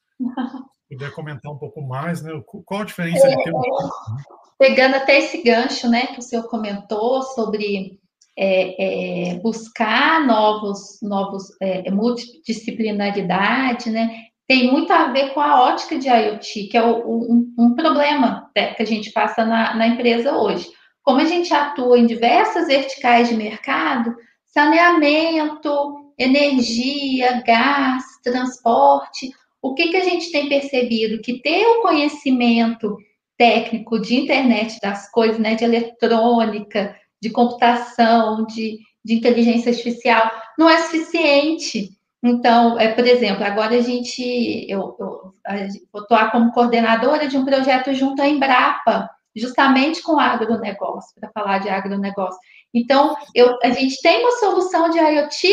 [0.88, 2.33] puder comentar um pouco mais, né?
[2.64, 3.59] Qual a diferença de ter um...
[3.59, 4.22] Né?
[4.59, 8.01] Pegando até esse gancho, né, que o senhor comentou sobre
[8.38, 14.27] é, é, buscar novos, novos é, multidisciplinaridade, né?
[14.48, 18.48] Tem muito a ver com a ótica de IoT, que é o, um, um, problema
[18.56, 20.68] né, que a gente passa na, na empresa hoje.
[21.02, 29.30] Como a gente atua em diversas verticais de mercado, saneamento, energia, gás, transporte,
[29.61, 31.20] o que, que a gente tem percebido?
[31.20, 32.96] Que ter o conhecimento
[33.37, 40.70] técnico de internet das coisas, né, de eletrônica, de computação, de, de inteligência artificial, não
[40.70, 41.95] é suficiente.
[42.26, 47.94] Então, é, por exemplo, agora a gente, eu, vou atuar como coordenadora de um projeto
[47.94, 52.40] junto à Embrapa, justamente com agronegócio, para falar de agronegócio.
[52.74, 55.48] Então, eu, a gente tem uma solução de IoT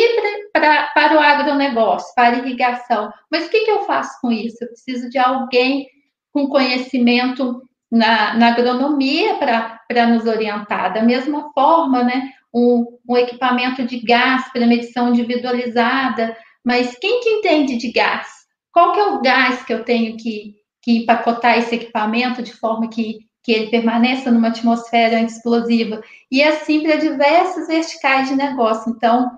[0.52, 3.12] pra, para o agronegócio, para irrigação.
[3.32, 4.58] Mas o que, que eu faço com isso?
[4.62, 5.88] Eu preciso de alguém
[6.32, 10.92] com conhecimento na, na agronomia para nos orientar.
[10.92, 16.36] Da mesma forma, né, um, um equipamento de gás para medição individualizada.
[16.64, 18.28] Mas quem que entende de gás?
[18.72, 22.90] Qual que é o gás que eu tenho que, que empacotar esse equipamento de forma
[22.90, 28.90] que que ele permaneça numa atmosfera explosiva, e assim para diversas verticais de negócio.
[28.90, 29.38] Então,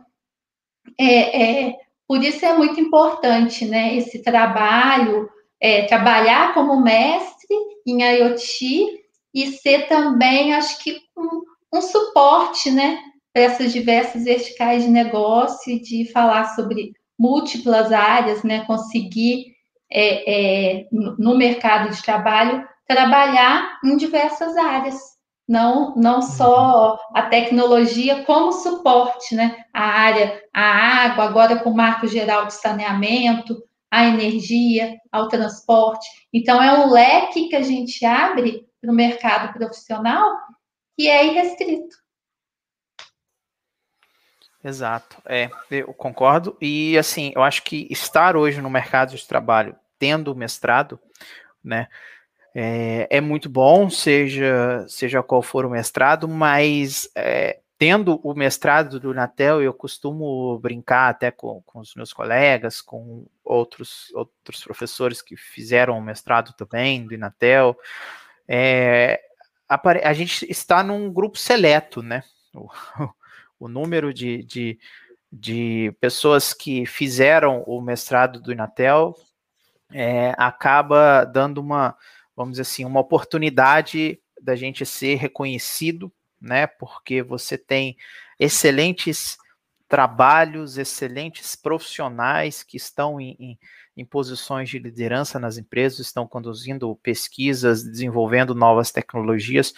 [0.98, 1.76] é, é,
[2.08, 5.28] por isso é muito importante né, esse trabalho,
[5.60, 11.42] é, trabalhar como mestre em IoT e ser também, acho que, um,
[11.74, 13.02] um suporte né,
[13.34, 19.56] para essas diversas verticais de negócio e de falar sobre múltiplas áreas, né, conseguir
[19.92, 25.16] é, é, no mercado de trabalho trabalhar em diversas áreas.
[25.48, 29.64] não, não só a tecnologia como suporte, né?
[29.72, 33.56] A área, a água, agora com o marco geral de saneamento,
[33.92, 36.08] a energia, ao transporte.
[36.34, 40.32] Então, é um leque que a gente abre para o mercado profissional
[40.98, 41.96] que é irrestrito.
[44.66, 46.58] Exato, é, eu concordo.
[46.60, 51.00] E assim, eu acho que estar hoje no mercado de trabalho, tendo mestrado,
[51.64, 51.88] né,
[52.56, 59.00] é, é muito bom, seja, seja qual for o mestrado, mas é, tendo o mestrado
[59.00, 65.22] do Natel, eu costumo brincar até com, com os meus colegas, com outros, outros professores
[65.22, 67.78] que fizeram o mestrado também do Inatel,
[68.48, 69.22] é,
[69.70, 72.24] a, a, gente está num grupo seleto, né?
[73.66, 74.80] O, número de, de,
[75.32, 79.16] de, pessoas que fizeram o mestrado do Inatel
[79.92, 81.96] é, acaba dando uma,
[82.36, 86.68] vamos dizer assim, uma oportunidade da gente ser reconhecido, né?
[86.68, 87.98] Porque você tem
[88.40, 89.38] excelentes
[89.88, 93.60] trabalhos, excelentes profissionais que estão em, em,
[93.98, 99.74] em, posições de liderança nas empresas, estão conduzindo pesquisas, desenvolvendo novas tecnologias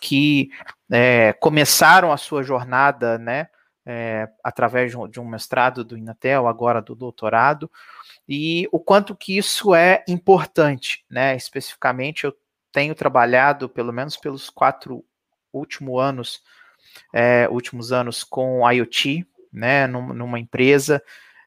[0.00, 0.50] que
[0.90, 3.48] é, começaram a sua jornada, né?
[3.88, 7.70] É, através de um, mestrado do Inatel, agora do doutorado,
[8.28, 11.36] e o quanto que isso é importante, né?
[11.36, 12.36] Especificamente, eu
[12.72, 15.04] tenho trabalhado, pelo menos pelos quatro
[15.52, 16.42] últimos anos,
[17.12, 19.86] é, últimos anos com IoT, né?
[19.86, 21.00] Numa empresa,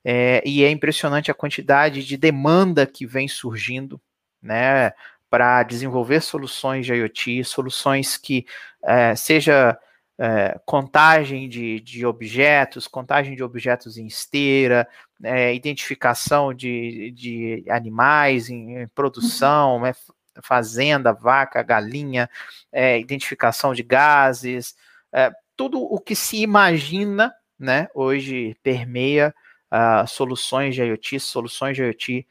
[0.03, 4.01] é, e é impressionante a quantidade de demanda que vem surgindo,
[4.41, 4.93] né?
[5.29, 8.45] Para desenvolver soluções de IoT, soluções que
[8.83, 9.77] é, seja
[10.21, 14.85] é, contagem de, de, objetos, contagem de objetos em esteira,
[15.23, 19.93] é, identificação de, de animais em, em produção, né,
[20.43, 22.29] fazenda, vaca, galinha,
[22.69, 24.75] é, identificação de gases,
[25.55, 29.33] tudo o que se imagina, né, hoje permeia
[29.71, 32.27] uh, soluções de IoT, soluções de IoT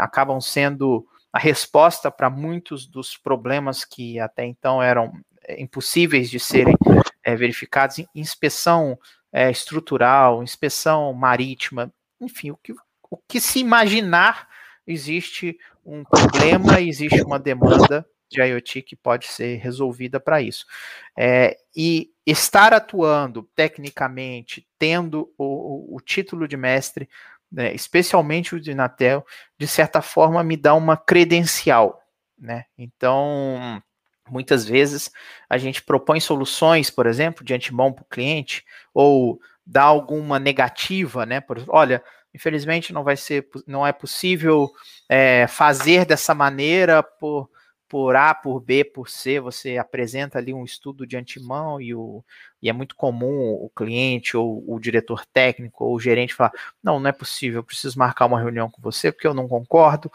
[0.00, 5.12] acabam sendo a resposta para muitos dos problemas que até então eram
[5.58, 6.76] impossíveis de serem
[7.22, 8.98] é, verificados, inspeção
[9.32, 12.72] é, estrutural, inspeção marítima, enfim, o que,
[13.10, 14.48] o que se imaginar
[14.86, 20.64] existe um problema, existe uma demanda de IoT que pode ser resolvida para isso.
[21.18, 27.08] É, e estar atuando tecnicamente, tendo o, o título de mestre,
[27.50, 29.26] né, especialmente o de Inatel,
[29.58, 32.00] de certa forma me dá uma credencial.
[32.38, 32.64] Né?
[32.78, 33.82] Então,
[34.30, 35.10] Muitas vezes
[35.48, 41.26] a gente propõe soluções, por exemplo, de antemão para o cliente, ou dá alguma negativa,
[41.26, 41.40] né?
[41.40, 44.70] Por, olha, infelizmente não vai ser, não é possível
[45.08, 47.50] é, fazer dessa maneira por,
[47.90, 52.24] por A, por B, por C, você apresenta ali um estudo de antemão e, o,
[52.62, 57.00] e é muito comum o cliente ou o diretor técnico ou o gerente falar, não,
[57.00, 60.10] não é possível, eu preciso marcar uma reunião com você porque eu não concordo,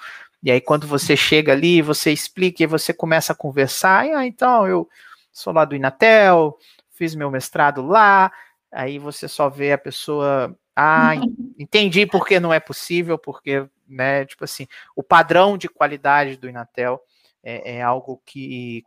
[0.45, 4.05] e aí, quando você chega ali, você explica e você começa a conversar.
[4.05, 4.87] E, ah, então, eu
[5.31, 6.55] sou lá do Inatel,
[6.91, 8.31] fiz meu mestrado lá.
[8.71, 10.55] Aí você só vê a pessoa.
[10.75, 11.13] Ah,
[11.57, 17.01] entendi porque não é possível, porque, né, tipo assim, o padrão de qualidade do Inatel
[17.45, 18.83] é, é algo que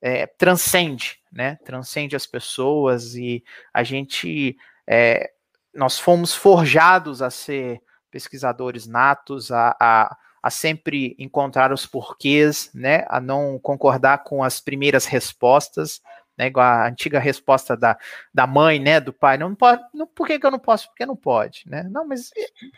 [0.00, 1.56] é, transcende, né?
[1.64, 3.42] Transcende as pessoas e
[3.74, 4.56] a gente.
[4.86, 5.32] É,
[5.74, 13.04] nós fomos forjados a ser pesquisadores natos, a, a a sempre encontrar os porquês, né,
[13.08, 16.00] a não concordar com as primeiras respostas,
[16.36, 17.98] né, igual a antiga resposta da,
[18.32, 20.88] da mãe, né, do pai, não pode, não, por que, que eu não posso?
[20.88, 21.82] Porque não pode, né?
[21.90, 22.30] Não, mas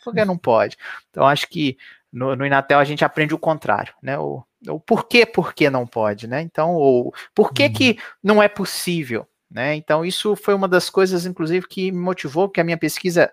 [0.02, 0.76] por que não pode?
[1.10, 1.76] Então acho que
[2.10, 4.18] no, no Inatel a gente aprende o contrário, né?
[4.18, 6.42] O, o porquê, por que não pode, né?
[6.42, 7.96] Então, ou por que que uhum.
[8.22, 9.74] não é possível, né?
[9.74, 13.32] Então isso foi uma das coisas, inclusive, que me motivou, que a minha pesquisa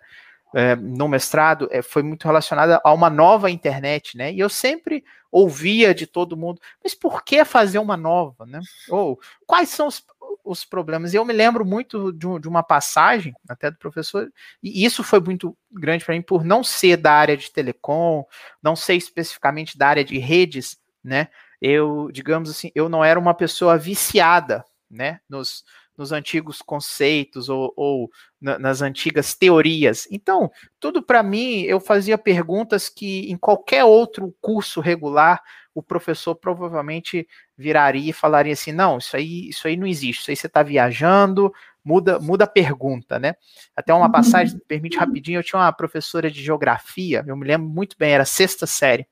[0.55, 4.31] é, no mestrado é, foi muito relacionada a uma nova internet, né?
[4.31, 8.59] E eu sempre ouvia de todo mundo, mas por que fazer uma nova, né?
[8.89, 10.03] Ou quais são os,
[10.43, 11.13] os problemas?
[11.13, 14.31] E eu me lembro muito de, de, uma passagem, até do professor,
[14.63, 18.25] e isso foi muito grande para mim, por não ser da área de telecom,
[18.63, 21.27] não ser especificamente da área de redes, né?
[21.61, 25.19] Eu, digamos assim, eu não era uma pessoa viciada, né?
[25.29, 25.63] Nos,
[25.97, 28.09] nos antigos conceitos ou, ou
[28.39, 30.07] na, nas antigas teorias.
[30.11, 35.41] Então, tudo para mim, eu fazia perguntas que em qualquer outro curso regular
[35.73, 40.31] o professor provavelmente viraria e falaria assim: não, isso aí, isso aí não existe, isso
[40.31, 41.53] aí você está viajando,
[41.83, 43.35] muda, muda a pergunta, né?
[43.75, 47.95] Até uma passagem, permite rapidinho, eu tinha uma professora de geografia, eu me lembro muito
[47.97, 49.07] bem, era sexta série.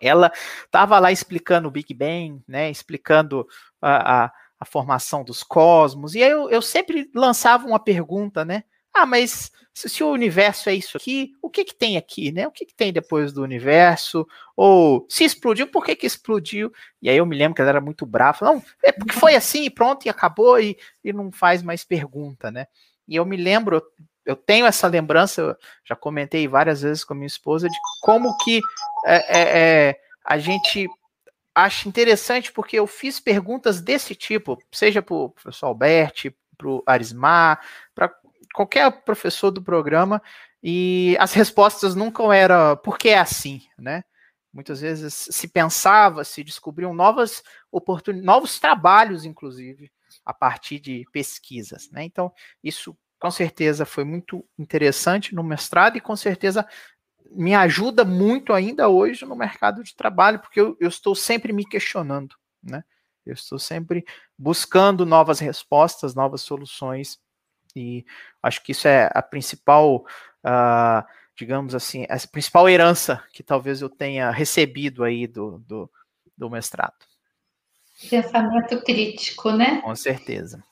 [0.00, 0.32] Ela
[0.64, 2.70] estava lá explicando o Big Bang, né?
[2.70, 3.46] Explicando
[3.80, 8.64] a, a a formação dos cosmos, e eu, eu sempre lançava uma pergunta, né?
[8.92, 12.46] Ah, mas se, se, o universo é isso aqui, o que, que tem aqui, né?
[12.46, 14.26] O que, que tem depois do universo?
[14.56, 16.72] Ou se explodiu, por que, que explodiu?
[17.02, 18.38] E aí eu me lembro que ela era muito brava.
[18.40, 22.66] Não, é porque foi assim, pronto, e acabou, e, e não faz mais pergunta, né?
[23.08, 23.82] E eu me lembro,
[24.24, 28.34] eu tenho essa lembrança, eu já comentei várias vezes com a minha esposa, de como
[28.38, 28.60] que
[29.04, 30.88] é, é, é, a gente
[31.54, 36.82] acha interessante, porque eu fiz perguntas desse tipo, seja para o professor Alberti, para o
[36.86, 37.60] Arismar,
[37.94, 38.12] para
[38.52, 40.22] qualquer professor do programa
[40.62, 44.02] e as respostas nunca eram por que é assim, né?
[44.52, 49.90] Muitas vezes se pensava, se descobriam novas oportunidades, novos trabalhos, inclusive,
[50.24, 52.04] a partir de pesquisas, né?
[52.04, 52.32] Então,
[52.62, 56.66] isso com certeza foi muito interessante no mestrado e com certeza
[57.30, 61.64] me ajuda muito ainda hoje no mercado de trabalho, porque eu, eu estou sempre me
[61.64, 62.84] questionando, né?
[63.24, 64.04] Eu estou sempre
[64.38, 67.18] buscando novas respostas, novas soluções
[67.74, 68.04] e
[68.42, 70.04] acho que isso é a principal,
[70.44, 71.04] uh,
[71.36, 75.90] digamos assim, a principal herança que talvez eu tenha recebido aí do, do,
[76.36, 76.94] do mestrado.
[78.10, 79.80] Pensamento crítico, né?
[79.80, 80.62] Com certeza.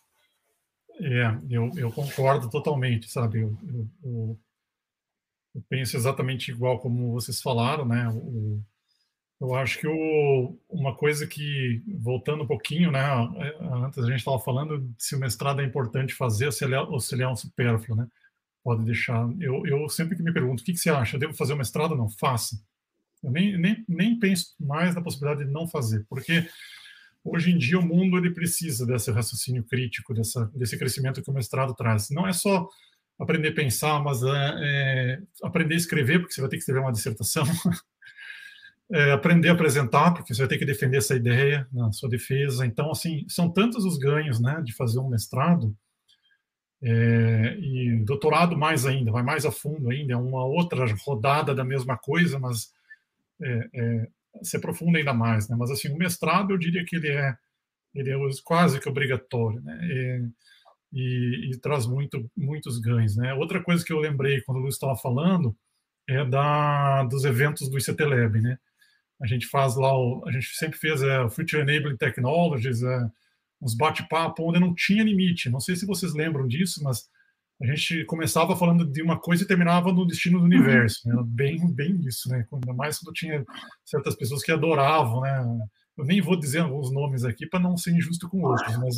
[1.00, 3.40] É, eu, eu concordo totalmente, sabe?
[3.40, 3.56] Eu,
[4.04, 4.38] eu,
[5.54, 8.08] eu, penso exatamente igual como vocês falaram, né?
[8.08, 8.62] O,
[9.40, 13.00] eu acho que o, uma coisa que, voltando um pouquinho, né,
[13.38, 16.76] é, antes a gente estava falando se o mestrado é importante fazer ou se ele
[16.76, 18.06] é, se ele é um supérfluo, né?
[18.62, 19.28] Pode deixar.
[19.40, 21.16] Eu, eu sempre que me pergunto, o que, que você acha?
[21.16, 21.96] Eu devo fazer o mestrado?
[21.96, 22.56] Não, faça.
[23.22, 26.48] Eu nem, nem, nem penso mais na possibilidade de não fazer, porque
[27.24, 31.34] hoje em dia o mundo ele precisa desse raciocínio crítico, dessa, desse crescimento que o
[31.34, 32.10] mestrado traz.
[32.10, 32.68] Não é só
[33.22, 36.80] aprender a pensar, mas é, é aprender a escrever, porque você vai ter que escrever
[36.80, 37.44] uma dissertação.
[38.92, 42.66] é, aprender a apresentar, porque você vai ter que defender essa ideia na sua defesa.
[42.66, 45.74] Então, assim, são tantos os ganhos, né, de fazer um mestrado
[46.82, 51.64] é, e doutorado mais ainda, vai mais a fundo ainda, é uma outra rodada da
[51.64, 52.72] mesma coisa, mas
[53.40, 54.08] é, é,
[54.42, 55.56] se aprofunda ainda mais, né?
[55.56, 57.36] Mas assim, o mestrado eu diria que ele é,
[57.94, 59.78] ele é quase que obrigatório, né?
[60.92, 63.34] É, e, e, traz muito, muitos ganhos, né?
[63.34, 65.56] Outra coisa que eu lembrei quando o Luiz estava falando
[66.08, 68.58] é da dos eventos do ICTLab, né?
[69.20, 73.08] A gente faz lá, o, a gente sempre fez é, Future Enabling Technologies, é,
[73.60, 75.48] uns bate-papo onde não tinha limite.
[75.48, 77.08] Não sei se vocês lembram disso, mas
[77.62, 81.06] a gente começava falando de uma coisa e terminava no destino do universo.
[81.06, 81.14] Né?
[81.14, 82.44] Era bem, bem isso, né?
[82.52, 83.44] Ainda mais quando tinha
[83.84, 85.66] certas pessoas que adoravam, né?
[85.96, 88.96] Eu nem vou dizer alguns nomes aqui para não ser injusto com outros, mas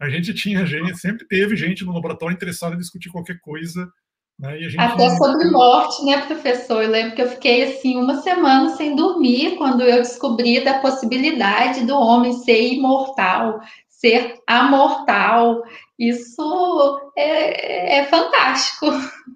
[0.00, 3.90] a, gente tinha gente, sempre teve gente no laboratório interessada em discutir qualquer coisa
[4.38, 4.58] né?
[4.76, 6.82] Até sobre morte, né, professor?
[6.82, 11.86] Eu lembro que eu fiquei assim uma semana sem dormir quando eu descobri da possibilidade
[11.86, 13.60] do homem ser imortal,
[13.96, 15.62] ser amortal.
[15.98, 18.86] Isso é, é fantástico.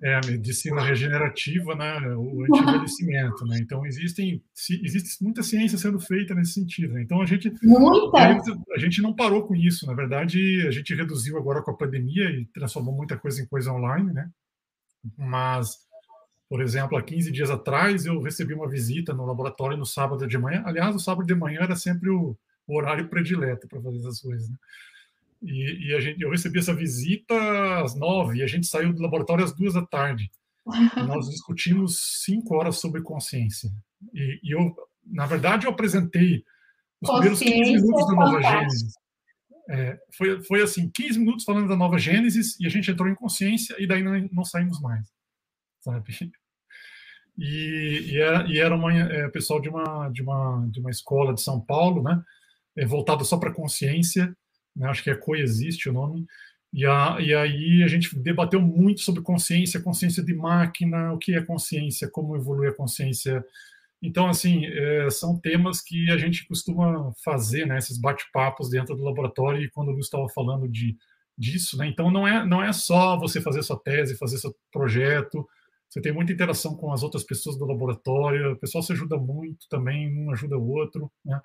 [0.03, 1.99] É a medicina regenerativa, né?
[2.15, 3.59] O anti-envelhecimento, né?
[3.61, 4.43] Então existem
[4.83, 6.93] existe muita ciência sendo feita nesse sentido.
[6.93, 7.03] Né?
[7.03, 8.59] Então a gente muita.
[8.75, 9.87] a gente não parou com isso.
[9.87, 13.73] Na verdade, a gente reduziu agora com a pandemia e transformou muita coisa em coisa
[13.73, 14.29] online, né?
[15.17, 15.79] Mas,
[16.47, 20.37] por exemplo, há 15 dias atrás eu recebi uma visita no laboratório no sábado de
[20.37, 20.63] manhã.
[20.67, 22.37] Aliás, o sábado de manhã era sempre o,
[22.75, 24.49] horário predileto para fazer essas coisas.
[24.49, 24.57] Né?
[25.43, 27.35] E, e, a gente, eu recebi essa visita
[27.83, 30.31] às nove e a gente saiu do laboratório às duas da tarde.
[31.07, 33.71] Nós discutimos cinco horas sobre consciência.
[34.12, 34.75] E, e eu,
[35.07, 36.45] na verdade, eu apresentei
[37.01, 39.01] os primeiros 15 minutos da Nova Gênesis.
[39.73, 43.14] É, foi, foi assim, 15 minutos falando da nova Gênesis e a gente entrou em
[43.14, 45.07] consciência e daí não, não saímos mais,
[45.81, 46.12] sabe?
[47.39, 51.33] E, e era, e era uma, é, pessoal de uma, de, uma, de uma escola
[51.33, 52.21] de São Paulo, né?
[52.77, 54.35] É, voltado só para consciência,
[54.77, 56.27] né, acho que é Coexiste o nome,
[56.73, 61.35] e, a, e aí a gente debateu muito sobre consciência, consciência de máquina, o que
[61.35, 63.45] é consciência, como evolui a consciência.
[64.01, 69.03] Então, assim, é, são temas que a gente costuma fazer, né, esses bate-papos dentro do
[69.03, 70.97] laboratório, e quando o Luiz estava falando de,
[71.37, 75.47] disso, né, então não é, não é só você fazer sua tese, fazer seu projeto,
[75.89, 79.68] você tem muita interação com as outras pessoas do laboratório, o pessoal se ajuda muito
[79.68, 81.39] também, um ajuda o outro, né,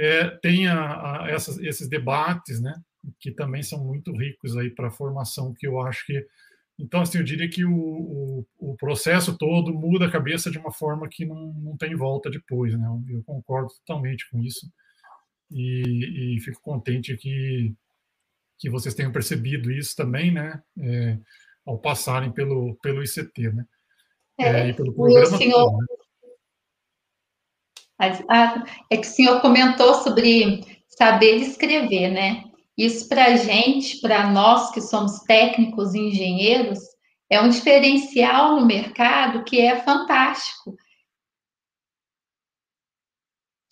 [0.00, 2.74] é, tem a, a essas, esses debates, né,
[3.18, 6.26] que também são muito ricos aí para a formação, que eu acho que
[6.82, 10.72] então, assim, eu diria que o, o, o, processo todo muda a cabeça de uma
[10.72, 12.86] forma que não, não tem volta depois, né?
[13.10, 14.66] Eu concordo totalmente com isso
[15.50, 17.74] e, e fico contente que,
[18.58, 20.62] que vocês tenham percebido isso também, né?
[20.80, 21.18] É,
[21.66, 23.66] ao passarem pelo, pelo ICT, né?
[24.38, 25.70] É, é e pelo programa senhor...
[25.70, 25.86] todo, né?
[28.90, 32.44] É que o senhor comentou sobre saber escrever, né?
[32.76, 36.78] Isso para a gente, para nós que somos técnicos e engenheiros,
[37.28, 40.74] é um diferencial no mercado que é fantástico.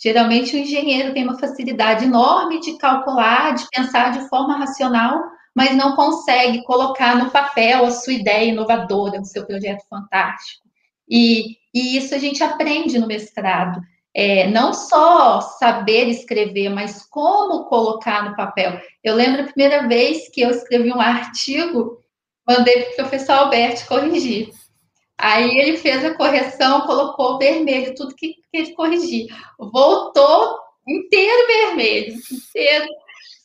[0.01, 5.25] Geralmente o engenheiro tem uma facilidade enorme de calcular, de pensar de forma racional,
[5.55, 10.69] mas não consegue colocar no papel a sua ideia inovadora, o seu projeto fantástico.
[11.09, 13.81] E, e isso a gente aprende no mestrado.
[14.15, 18.81] É, não só saber escrever, mas como colocar no papel.
[19.05, 21.99] Eu lembro a primeira vez que eu escrevi um artigo,
[22.47, 24.51] mandei para o professor Alberto corrigir.
[25.17, 29.27] Aí ele fez a correção, colocou vermelho, tudo que, que ele corrigir.
[29.59, 32.87] Voltou inteiro vermelho, inteiro.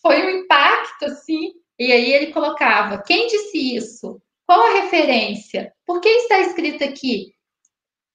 [0.01, 1.53] Foi um impacto, assim.
[1.79, 4.21] E aí ele colocava: quem disse isso?
[4.45, 5.73] Qual a referência?
[5.85, 7.33] Por que está escrito aqui?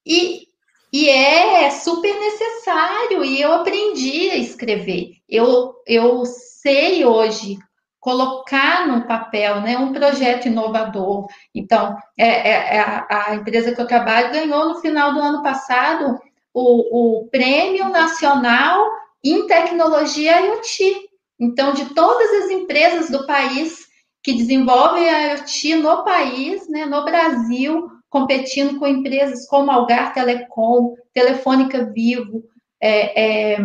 [0.07, 0.47] E,
[0.93, 5.13] e é super necessário, e eu aprendi a escrever.
[5.29, 7.59] Eu, eu sei hoje
[8.01, 11.27] colocar no papel né, um projeto inovador.
[11.55, 15.43] Então, é, é, é, a, a, empresa que eu trabalho ganhou no final do ano
[15.43, 16.19] passado
[16.55, 18.89] o, o Prêmio Nacional
[19.23, 21.09] em Tecnologia IoT.
[21.39, 23.87] Então, de todas as empresas do país
[24.23, 30.95] que desenvolvem a IoT no país, né, no Brasil, competindo com empresas como Algar Telecom,
[31.13, 32.45] Telefônica Vivo,
[32.81, 33.59] é, é,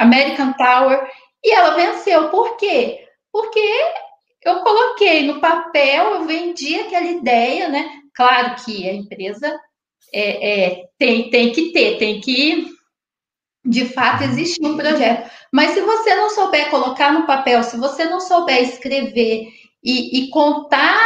[0.00, 1.08] American Tower,
[1.42, 2.28] e ela venceu.
[2.28, 3.06] Por quê?
[3.36, 3.60] porque
[4.42, 8.00] eu coloquei no papel, eu vendi aquela ideia, né?
[8.14, 9.54] Claro que a empresa
[10.10, 12.66] é, é, tem, tem que ter, tem que,
[13.62, 15.30] de fato, existir um projeto.
[15.52, 19.48] Mas se você não souber colocar no papel, se você não souber escrever
[19.84, 20.98] e, e contar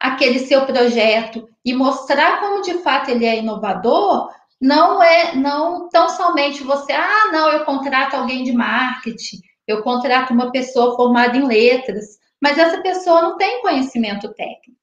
[0.00, 6.08] aquele seu projeto e mostrar como de fato ele é inovador, não é não tão
[6.08, 11.44] somente você, ah, não, eu contrato alguém de marketing, eu contrato uma pessoa formada em
[11.44, 14.80] letras, mas essa pessoa não tem conhecimento técnico.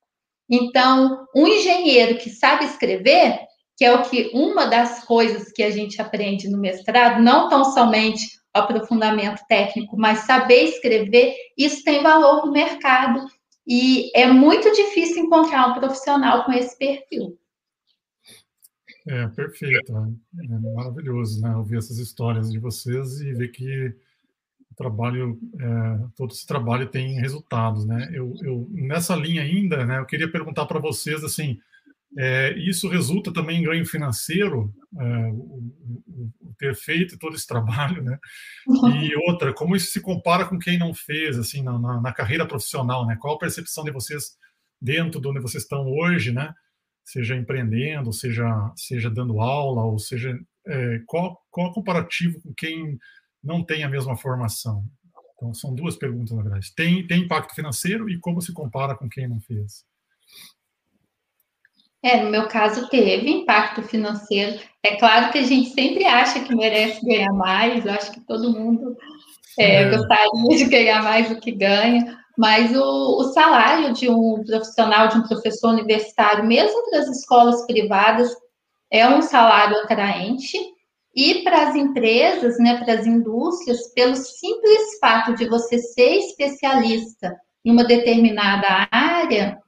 [0.50, 3.40] Então, um engenheiro que sabe escrever,
[3.78, 7.64] que é o que uma das coisas que a gente aprende no mestrado, não tão
[7.64, 13.26] somente aprofundamento técnico, mas saber escrever, isso tem valor no mercado
[13.66, 17.38] e é muito difícil encontrar um profissional com esse perfil.
[19.08, 19.94] É, perfeito.
[19.94, 21.56] É maravilhoso, né?
[21.56, 23.94] Ouvir essas histórias de vocês e ver que
[24.72, 28.10] o trabalho, é, todo esse trabalho tem resultados, né?
[28.14, 30.00] Eu, eu nessa linha ainda, né?
[30.00, 31.60] Eu queria perguntar para vocês assim,
[32.18, 35.74] é, isso resulta também em ganho financeiro, é, o,
[36.08, 38.20] o, o, ter feito todo esse trabalho, né?
[39.02, 42.48] E outra, como isso se compara com quem não fez, assim, na, na, na carreira
[42.48, 43.18] profissional, né?
[43.20, 44.38] Qual a percepção de vocês
[44.82, 46.54] dentro de onde vocês estão hoje, né?
[47.04, 48.46] Seja empreendendo, seja
[48.76, 50.38] seja dando aula, ou seja,
[50.68, 52.98] é, qual qual o comparativo com quem
[53.44, 54.86] não tem a mesma formação?
[55.36, 56.74] Então, são duas perguntas, na verdade.
[56.74, 59.84] Tem, tem impacto financeiro e como se compara com quem não fez?
[62.04, 64.60] É, no meu caso, teve impacto financeiro.
[64.84, 68.52] É claro que a gente sempre acha que merece ganhar mais, eu acho que todo
[68.52, 68.98] mundo
[69.58, 69.90] é, é.
[69.90, 75.18] gostaria de ganhar mais do que ganha, mas o, o, salário de um profissional, de
[75.18, 78.36] um professor universitário, mesmo para as escolas privadas,
[78.92, 80.58] é um salário atraente.
[81.16, 87.38] E para as empresas, né, para as indústrias, pelo simples fato de você ser especialista
[87.64, 89.60] em uma determinada área,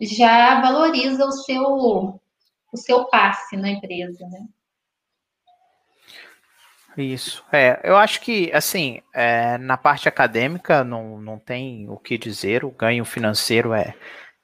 [0.00, 4.46] já valoriza o seu, o seu passe na empresa, né?
[6.96, 7.44] Isso.
[7.52, 12.64] É, eu acho que, assim, é, na parte acadêmica não, não tem o que dizer,
[12.64, 13.94] o ganho financeiro é,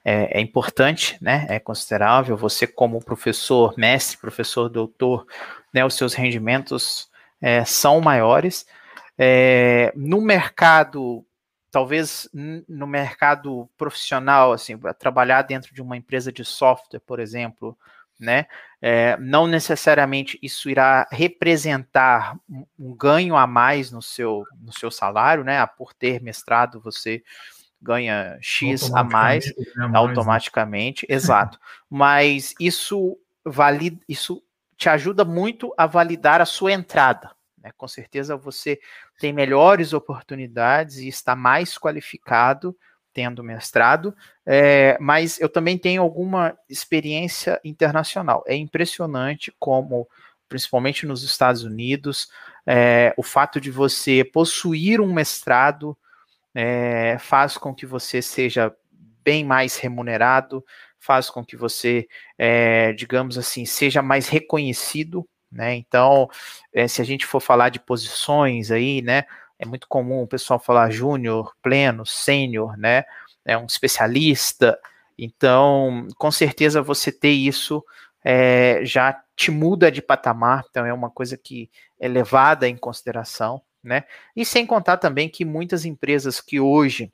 [0.03, 1.45] é, é, importante, né?
[1.49, 2.37] É considerável.
[2.37, 5.27] Você, como professor, mestre, professor, doutor,
[5.73, 7.09] né, os seus rendimentos
[7.41, 8.65] é, são maiores.
[9.17, 11.25] É, no mercado,
[11.71, 12.29] talvez
[12.67, 17.77] no mercado profissional, assim, trabalhar dentro de uma empresa de software, por exemplo,
[18.19, 18.47] né,
[18.81, 25.43] é, não necessariamente isso irá representar um, ganho a mais no seu, no seu salário,
[25.43, 27.23] né, por ter mestrado você
[27.81, 31.13] ganha X a mais, mais automaticamente, né?
[31.15, 31.59] exato.
[31.89, 34.41] Mas isso valida, isso
[34.75, 37.31] te ajuda muito a validar a sua entrada.
[37.67, 37.71] Né?
[37.77, 38.79] Com certeza você
[39.19, 42.75] tem melhores oportunidades e está mais qualificado
[43.13, 44.15] tendo mestrado,
[44.45, 48.43] é, mas eu também tenho alguma experiência internacional.
[48.45, 50.07] É impressionante como,
[50.47, 52.29] principalmente nos Estados Unidos,
[52.63, 55.97] é, o fato de você possuir um mestrado
[56.53, 58.71] é, faz com que você seja
[59.23, 60.63] bem mais remunerado,
[60.99, 62.07] faz com que você,
[62.95, 65.75] digamos assim, seja mais reconhecido, né?
[65.75, 66.29] Então,
[66.73, 69.25] é, se a gente for falar de posições aí, né?
[69.59, 73.03] é muito comum o pessoal falar júnior, pleno, sênior, né?
[73.43, 74.77] É um especialista.
[75.17, 77.83] Então, com certeza você ter isso
[78.23, 81.69] é, já te muda de patamar, então é uma coisa que
[81.99, 84.03] é levada em consideração, né?
[84.35, 87.11] E sem contar também que muitas empresas que hoje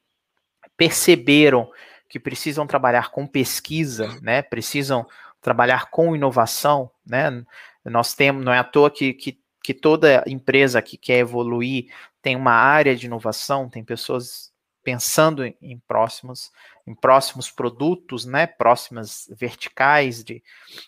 [0.76, 1.70] perceberam
[2.10, 4.42] que precisam trabalhar com pesquisa, né?
[4.42, 5.06] Precisam
[5.42, 7.44] trabalhar com inovação, né?
[7.86, 12.36] Nós temos, não é à toa que, que, que toda empresa que quer evoluir tem
[12.36, 14.54] uma área de inovação, tem pessoas
[14.84, 16.52] pensando em, próximos
[16.86, 20.44] em próximos produtos, né, próximas verticais de,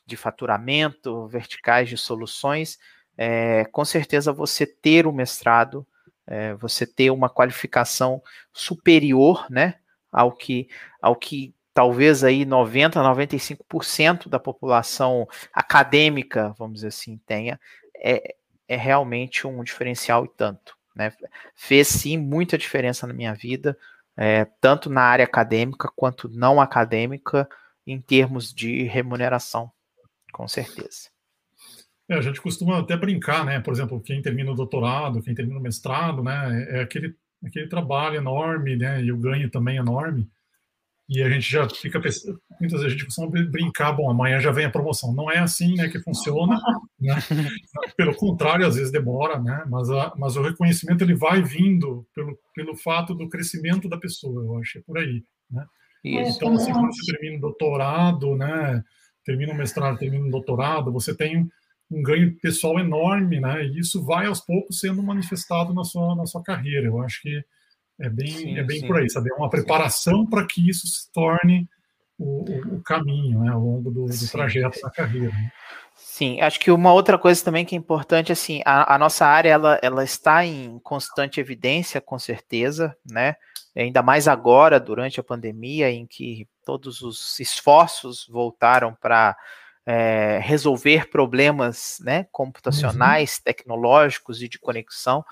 [0.05, 2.77] de faturamento, verticais de soluções,
[3.17, 5.87] é, com certeza você ter o mestrado,
[6.27, 8.21] é, você ter uma qualificação
[8.51, 9.75] superior, né,
[10.11, 10.67] ao que,
[11.01, 17.59] ao que talvez aí 90, 95% da população acadêmica, vamos dizer assim, tenha,
[17.97, 18.33] é,
[18.65, 20.77] é realmente um diferencial e tanto.
[20.95, 21.11] Né?
[21.53, 23.77] Fez sim muita diferença na minha vida,
[24.15, 27.47] é, tanto na área acadêmica quanto não acadêmica,
[27.85, 29.69] em termos de remuneração,
[30.31, 31.09] com certeza.
[32.07, 33.59] É, a gente costuma até brincar, né?
[33.59, 36.67] Por exemplo, quem termina o doutorado, quem termina o mestrado, né?
[36.69, 37.15] É aquele,
[37.45, 39.03] aquele trabalho enorme, né?
[39.03, 40.29] E o ganho também enorme.
[41.07, 44.51] E a gente já fica pensando, muitas vezes a gente costuma brincar, bom, amanhã já
[44.51, 45.13] vem a promoção.
[45.13, 46.59] Não é assim, né, que funciona,
[46.99, 47.15] né?
[47.95, 49.63] Pelo contrário, às vezes demora, né?
[49.69, 54.43] Mas, a, mas o reconhecimento ele vai vindo pelo, pelo fato do crescimento da pessoa,
[54.43, 55.63] eu acho, é por aí, né?
[56.03, 56.37] Isso.
[56.37, 58.83] Então, assim, quando você termina o doutorado, né?
[59.23, 61.47] Termina o mestrado, termina o doutorado, você tem
[61.91, 63.65] um ganho pessoal enorme, né?
[63.65, 66.87] E isso vai aos poucos sendo manifestado na sua, na sua carreira.
[66.87, 67.43] Eu acho que
[67.99, 68.87] é bem, sim, é bem sim.
[68.87, 69.31] por aí, sabe?
[69.31, 71.67] É uma preparação para que isso se torne
[72.17, 75.29] o, o, o, caminho né, ao longo do, do trajeto da carreira.
[75.29, 75.51] Né?
[75.95, 79.49] Sim, acho que uma outra coisa também que é importante, assim, a, a, nossa área,
[79.49, 83.35] ela, ela está em constante evidência, com certeza, né?
[83.75, 89.35] Ainda mais agora, durante a pandemia, em que todos os esforços voltaram para
[89.85, 93.43] é, resolver problemas né, computacionais, uhum.
[93.43, 95.25] tecnológicos e de conexão,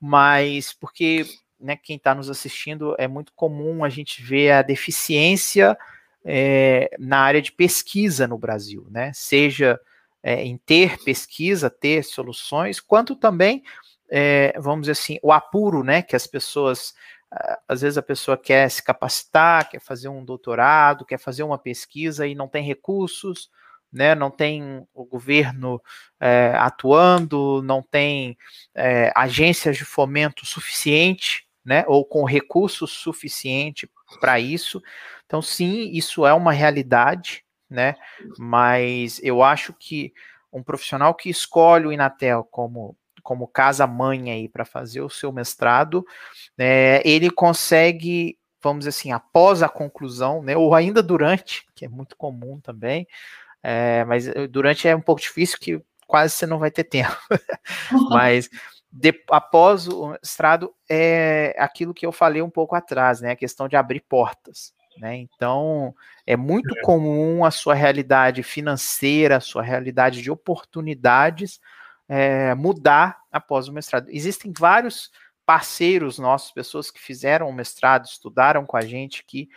[0.00, 1.26] mas porque
[1.62, 5.78] né, quem está nos assistindo, é muito comum a gente ver a deficiência
[6.24, 9.12] é, na área de pesquisa no Brasil, né?
[9.14, 9.80] Seja
[10.22, 13.62] é, em ter pesquisa, ter soluções, quanto também,
[14.10, 16.02] é, vamos dizer assim, o apuro, né?
[16.02, 16.94] Que as pessoas,
[17.66, 22.26] às vezes a pessoa quer se capacitar, quer fazer um doutorado, quer fazer uma pesquisa
[22.26, 23.50] e não tem recursos,
[23.92, 25.80] né, não tem o governo
[26.18, 28.38] é, atuando, não tem
[28.74, 33.88] é, agências de fomento suficiente né, ou com recurso suficiente
[34.20, 34.82] para isso.
[35.26, 37.94] Então, sim, isso é uma realidade, né,
[38.38, 40.12] mas eu acho que
[40.52, 46.04] um profissional que escolhe o Inatel como como casa-mãe aí para fazer o seu mestrado,
[46.58, 51.88] é, ele consegue, vamos dizer assim, após a conclusão, né, ou ainda durante, que é
[51.88, 53.06] muito comum também,
[53.62, 57.16] é, mas durante é um pouco difícil que quase você não vai ter tempo.
[58.10, 58.50] mas
[58.92, 63.30] de, após o mestrado é aquilo que eu falei um pouco atrás, né?
[63.30, 64.74] A questão de abrir portas.
[64.98, 65.16] Né?
[65.16, 65.94] Então,
[66.26, 66.82] é muito é.
[66.82, 71.58] comum a sua realidade financeira, a sua realidade de oportunidades
[72.06, 74.08] é, mudar após o mestrado.
[74.10, 75.10] Existem vários
[75.46, 79.48] parceiros nossos, pessoas que fizeram o mestrado, estudaram com a gente, que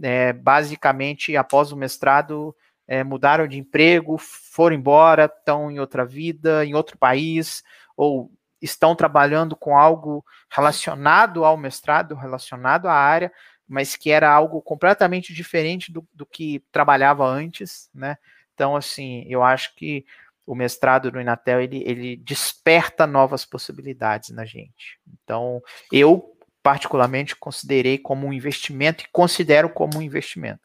[0.00, 2.54] é, basicamente após o mestrado
[2.86, 7.64] é, mudaram de emprego, foram embora, estão em outra vida, em outro país,
[7.96, 8.30] ou
[8.64, 13.32] estão trabalhando com algo relacionado ao mestrado, relacionado à área,
[13.68, 18.16] mas que era algo completamente diferente do, do que trabalhava antes, né?
[18.54, 20.04] Então, assim, eu acho que
[20.46, 24.98] o mestrado no Inatel, ele, ele desperta novas possibilidades na gente.
[25.22, 30.63] Então, eu, particularmente, considerei como um investimento e considero como um investimento.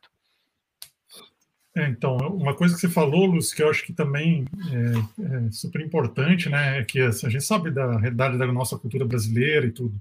[1.80, 5.52] É, então, uma coisa que você falou, Lúcio, que eu acho que também é, é,
[5.52, 9.66] super importante, né, é que assim, a gente sabe da realidade da nossa cultura brasileira
[9.66, 10.00] e tudo,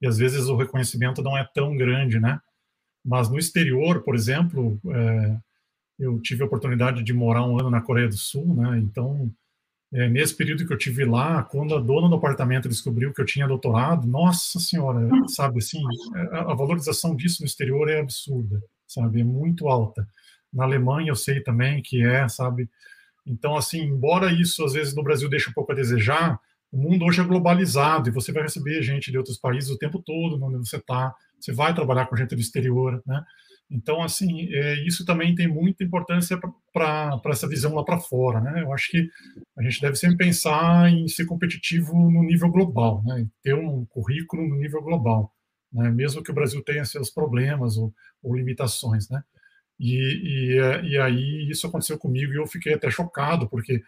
[0.00, 2.40] e às vezes o reconhecimento não é tão grande, né?
[3.04, 5.36] Mas no exterior, por exemplo, é,
[5.98, 8.78] eu tive a oportunidade de morar um ano na Coreia do Sul, né?
[8.78, 9.30] Então,
[9.92, 13.26] é, nesse período que eu tive lá, quando a dona do apartamento descobriu que eu
[13.26, 15.82] tinha doutorado, nossa senhora, sabe assim,
[16.32, 19.20] a, valorização disso no exterior é absurda, sabe?
[19.20, 20.06] É muito alta.
[20.52, 22.68] Na Alemanha eu sei também que é, sabe?
[23.26, 26.38] Então, assim, embora isso às vezes no Brasil deixe um pouco a desejar,
[26.70, 30.02] o mundo hoje é globalizado e você vai receber gente de outros países o tempo
[30.02, 33.24] todo, onde você está, você vai trabalhar com gente do exterior, né?
[33.70, 36.38] Então, assim, é, isso também tem muita importância
[36.72, 38.62] para essa visão lá para fora, né?
[38.62, 39.08] Eu acho que
[39.58, 43.26] a gente deve sempre pensar em ser competitivo no nível global, né?
[43.42, 45.34] ter um currículo no nível global,
[45.70, 45.90] né?
[45.90, 47.92] mesmo que o Brasil tenha seus problemas ou,
[48.22, 49.10] ou limitações.
[49.10, 49.22] Né?
[49.78, 53.82] E, e, e, aí isso aconteceu comigo e eu fiquei até chocado, porque,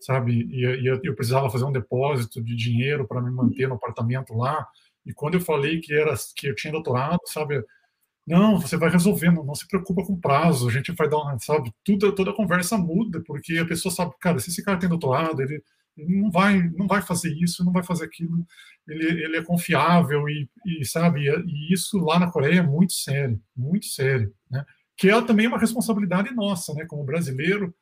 [0.00, 4.34] sabe, e, e eu precisava fazer um depósito de dinheiro para me manter no apartamento
[4.34, 4.66] lá,
[5.04, 7.62] e quando eu falei que era que eu tinha doutorado, sabe,
[8.26, 11.72] não, você vai resolvendo, não se preocupa com prazo, a gente vai dar uma, sabe,
[11.84, 15.42] tudo, toda a conversa muda, porque a pessoa sabe, cara, se esse cara tem doutorado,
[15.42, 15.62] ele,
[15.96, 18.46] não vai, não vai fazer isso, não vai fazer aquilo,
[18.88, 23.40] ele, ele é confiável e, e sabe, e isso lá na Coreia é muito sério,
[23.56, 24.64] muito sério, né?
[24.96, 26.84] Que é também uma responsabilidade nossa, né?
[26.86, 27.74] Como brasileiro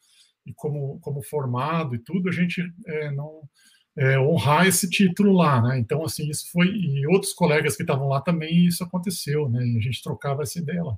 [0.46, 3.42] e como, como formado e tudo, a gente é, não
[3.96, 5.78] é, honrar esse título lá, né?
[5.78, 9.64] Então, assim, isso foi e outros colegas que estavam lá também isso aconteceu, né?
[9.66, 10.96] E a gente trocava essa ideia lá.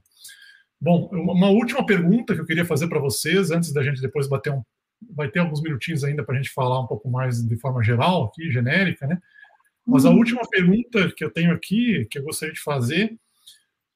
[0.80, 4.52] Bom, uma última pergunta que eu queria fazer para vocês antes da gente depois bater
[4.52, 4.62] um,
[5.10, 8.24] vai ter alguns minutinhos ainda para a gente falar um pouco mais de forma geral
[8.24, 9.18] aqui, genérica, né?
[9.86, 10.18] Mas a uhum.
[10.18, 13.16] última pergunta que eu tenho aqui, que eu gostaria de fazer,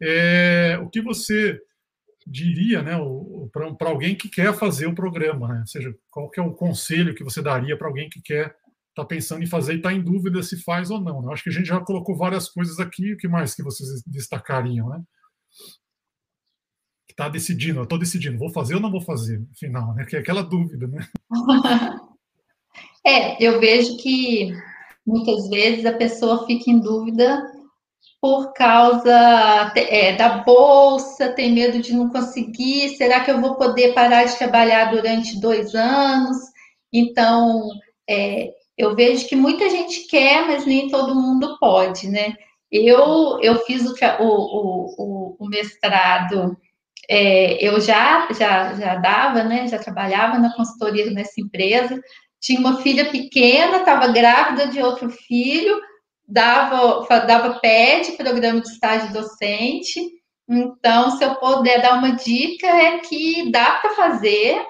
[0.01, 1.61] é o que você
[2.29, 2.93] diria, né,
[3.51, 5.61] para alguém que quer fazer o programa, né?
[5.61, 8.55] Ou seja, qual que é o conselho que você daria para alguém que quer
[8.91, 11.23] está pensando em fazer e está em dúvida se faz ou não.
[11.23, 11.33] Né?
[11.33, 13.13] Acho que a gente já colocou várias coisas aqui.
[13.13, 15.03] O que mais que vocês destacariam, né?
[17.09, 20.05] Está decidindo, estou decidindo, vou fazer ou não vou fazer, final, né?
[20.05, 21.07] Que é aquela dúvida, né?
[23.07, 24.53] É, eu vejo que
[25.07, 27.43] muitas vezes a pessoa fica em dúvida
[28.21, 33.95] por causa é, da bolsa, tem medo de não conseguir, será que eu vou poder
[33.95, 36.37] parar de trabalhar durante dois anos?
[36.93, 37.69] Então,
[38.09, 42.35] é, eu vejo que muita gente quer, mas nem todo mundo pode, né?
[42.71, 46.57] Eu, eu fiz o, o, o, o mestrado,
[47.09, 49.69] é, eu já, já, já dava, né?
[49.69, 52.01] Já trabalhava na consultoria nessa empresa,
[52.41, 55.81] tinha uma filha pequena, estava grávida de outro filho,
[56.29, 60.01] dava, dava PED, programa de estágio docente.
[60.47, 64.63] Então, se eu puder dar uma dica, é que dá para fazer,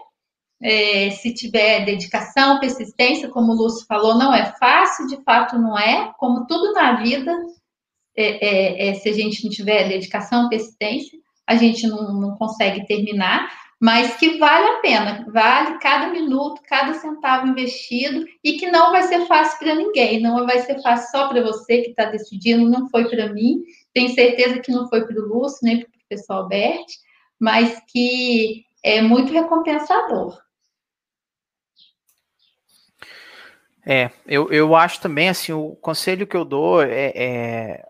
[0.62, 5.76] é, se tiver dedicação, persistência, como o Lúcio falou, não é fácil, de fato não
[5.78, 7.32] é, como tudo na vida,
[8.16, 12.86] é, é, é se a gente não tiver dedicação, persistência, a gente não, não consegue
[12.86, 13.48] terminar,
[13.81, 19.05] mas que vale a pena, vale cada minuto, cada centavo investido e que não vai
[19.05, 22.89] ser fácil para ninguém, não vai ser fácil só para você que está decidindo, não
[22.89, 23.62] foi para mim,
[23.95, 26.93] tenho certeza que não foi para o Lúcio, nem para o professor Alberto,
[27.39, 30.37] mas que é muito recompensador.
[33.87, 37.85] É, eu, eu acho também, assim, o conselho que eu dou é, é,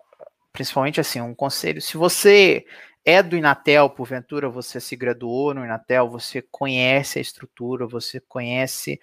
[0.52, 2.64] principalmente assim, um conselho, se você
[3.08, 9.00] é do Inatel, porventura você se graduou no Inatel, você conhece a estrutura, você conhece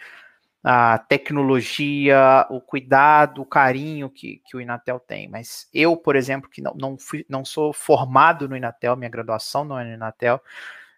[0.63, 5.27] a tecnologia, o cuidado, o carinho que, que o Inatel tem.
[5.27, 9.65] Mas eu, por exemplo, que não, não, fui, não sou formado no Inatel, minha graduação
[9.65, 10.39] não é no Inatel,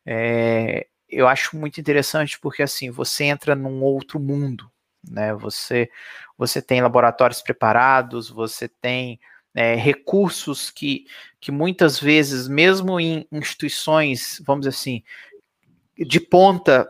[0.05, 4.69] é, eu acho muito interessante porque assim, você entra num outro mundo,
[5.09, 5.33] né?
[5.35, 5.89] Você,
[6.37, 9.17] você tem laboratórios preparados, você tem
[9.57, 11.07] é, recursos que,
[11.39, 15.03] que muitas vezes, mesmo em instituições, vamos dizer assim,
[15.97, 16.87] de ponta,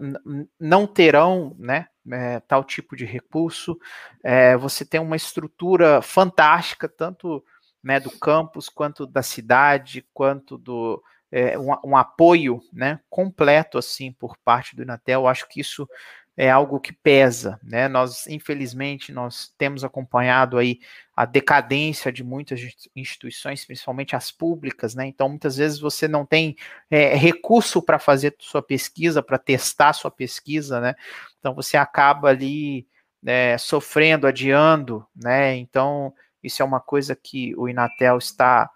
[0.59, 3.79] não terão né, é, tal tipo de recurso.
[4.21, 7.41] É, você tem uma estrutura fantástica, tanto
[7.81, 11.01] né, do campus, quanto da cidade, quanto do.
[11.31, 15.21] É, um, um, apoio né, completo assim por parte do Inatel.
[15.21, 15.87] Eu acho que isso
[16.35, 17.87] é algo que pesa, né?
[17.87, 20.79] Nós, infelizmente, nós temos acompanhado aí
[21.17, 22.61] a decadência de muitas
[22.95, 25.07] instituições, principalmente as públicas, né?
[25.07, 26.55] Então, muitas vezes você não tem
[26.91, 30.93] é, recurso para fazer sua pesquisa, para testar sua pesquisa, né?
[31.39, 32.87] Então, você acaba ali
[33.25, 35.55] é, sofrendo, adiando, né?
[35.55, 36.13] Então,
[36.43, 38.69] isso é uma coisa que o Inatel está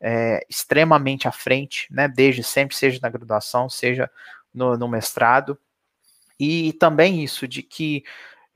[0.00, 2.06] é, extremamente à frente, né?
[2.06, 4.08] Desde sempre, seja na graduação, seja
[4.54, 5.58] no, no mestrado.
[6.38, 8.04] E também isso de que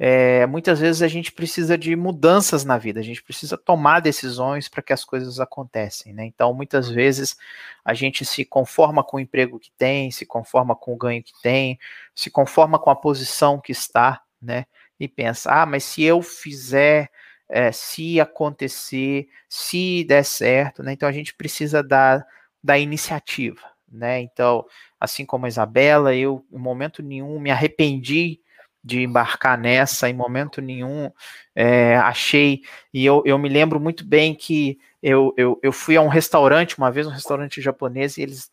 [0.05, 4.68] é, muitas vezes a gente precisa de mudanças na vida, a gente precisa tomar decisões
[4.68, 6.24] para que as coisas acontecem, né?
[6.24, 7.36] Então, muitas vezes
[7.84, 11.32] a gente se conforma com o emprego que tem, se conforma com o ganho que
[11.40, 11.78] tem,
[12.16, 14.66] se conforma com a posição que está, né?
[14.98, 17.09] E pensa, ah, mas se eu fizer,
[17.48, 20.94] é, se acontecer, se der certo, né?
[20.94, 22.26] Então a gente precisa da,
[22.61, 24.20] da iniciativa, né?
[24.20, 24.66] Então,
[24.98, 28.40] assim como a Isabela, eu em momento nenhum me arrependi
[28.83, 31.11] de embarcar nessa, em momento nenhum
[31.55, 32.62] é, achei,
[32.93, 36.78] e eu, eu me lembro muito bem que eu, eu, eu fui a um restaurante,
[36.78, 38.51] uma vez um restaurante japonês, e eles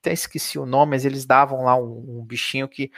[0.00, 2.90] até esqueci o nome, mas eles davam lá um, um, bichinho que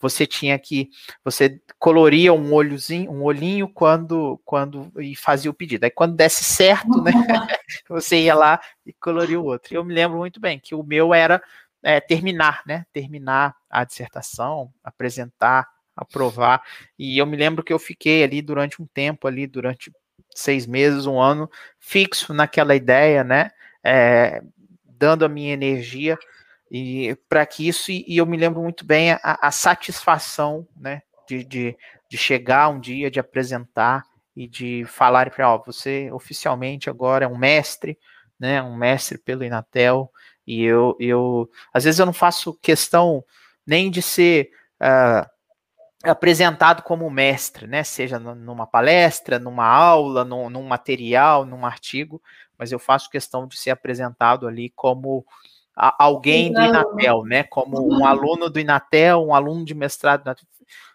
[0.00, 0.90] você tinha que
[1.24, 5.84] você coloria um olhozinho, um olhinho quando quando e fazia o pedido.
[5.84, 7.12] Aí quando desse certo, né,
[7.88, 9.74] você ia lá e coloria o outro.
[9.74, 11.40] Eu me lembro muito bem que o meu era
[11.82, 15.66] é, terminar, né, terminar a dissertação, apresentar,
[15.98, 16.62] aprovar.
[16.98, 19.92] E eu me lembro que eu fiquei ali durante um tempo ali durante
[20.34, 23.50] seis meses, um ano, fixo naquela ideia, né?
[23.82, 24.42] É,
[24.84, 26.18] dando a minha energia
[26.70, 31.02] e para que isso, e, eu me lembro muito bem a, a satisfação, né?
[31.26, 31.76] De, de,
[32.08, 34.02] de, chegar um dia, de apresentar
[34.34, 37.98] e de falar para, ó, você oficialmente agora é um mestre,
[38.38, 38.62] né?
[38.62, 40.10] Um mestre pelo Inatel.
[40.46, 43.24] E eu, eu às vezes eu não faço questão
[43.66, 45.28] nem de ser uh,
[46.02, 47.82] apresentado como mestre, né?
[47.82, 52.22] Seja numa palestra, numa aula, num, num, material, num artigo,
[52.56, 55.24] mas eu faço questão de ser apresentado ali como
[55.74, 57.42] a, alguém do Inatel, né?
[57.44, 60.34] Como um aluno do Inatel, um aluno de mestrado.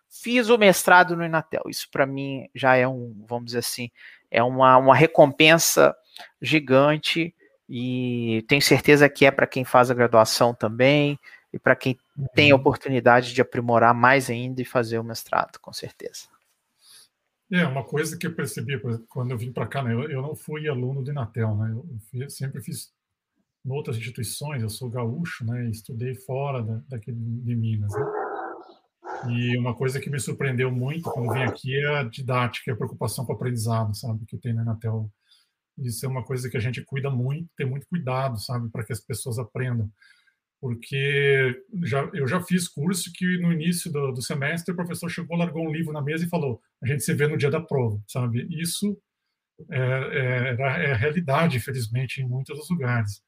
[0.10, 1.64] Fiz o mestrado no Inatel.
[1.68, 3.90] Isso para mim já é um, vamos dizer assim,
[4.32, 5.96] é uma, uma recompensa
[6.42, 7.36] gigante
[7.68, 11.20] e tenho certeza que é para quem faz a graduação também
[11.54, 11.98] e para quem
[12.34, 12.62] tem a uhum.
[12.62, 16.28] oportunidade de aprimorar mais ainda e fazer o mestrado, com certeza.
[17.52, 20.36] É, uma coisa que eu percebi quando eu vim para cá, né, eu, eu, não
[20.36, 22.92] fui aluno do Inatel, né, eu, eu sempre fiz
[23.64, 28.06] em outras instituições, eu sou gaúcho, né, estudei fora da, daqui de Minas, né,
[29.30, 33.24] e uma coisa que me surpreendeu muito quando vim aqui é a didática, a preocupação
[33.24, 35.10] com o aprendizado, sabe, que tem no Inatel.
[35.78, 38.92] Isso é uma coisa que a gente cuida muito, tem muito cuidado, sabe, para que
[38.92, 39.90] as pessoas aprendam
[40.64, 45.36] porque já, eu já fiz curso que no início do, do, semestre o professor chegou,
[45.36, 48.02] largou um livro na mesa e falou: a gente se vê no dia da prova,
[48.08, 48.48] sabe?
[48.50, 48.98] Isso
[49.70, 53.22] é, é, é realidade, infelizmente, em muitos dos lugares.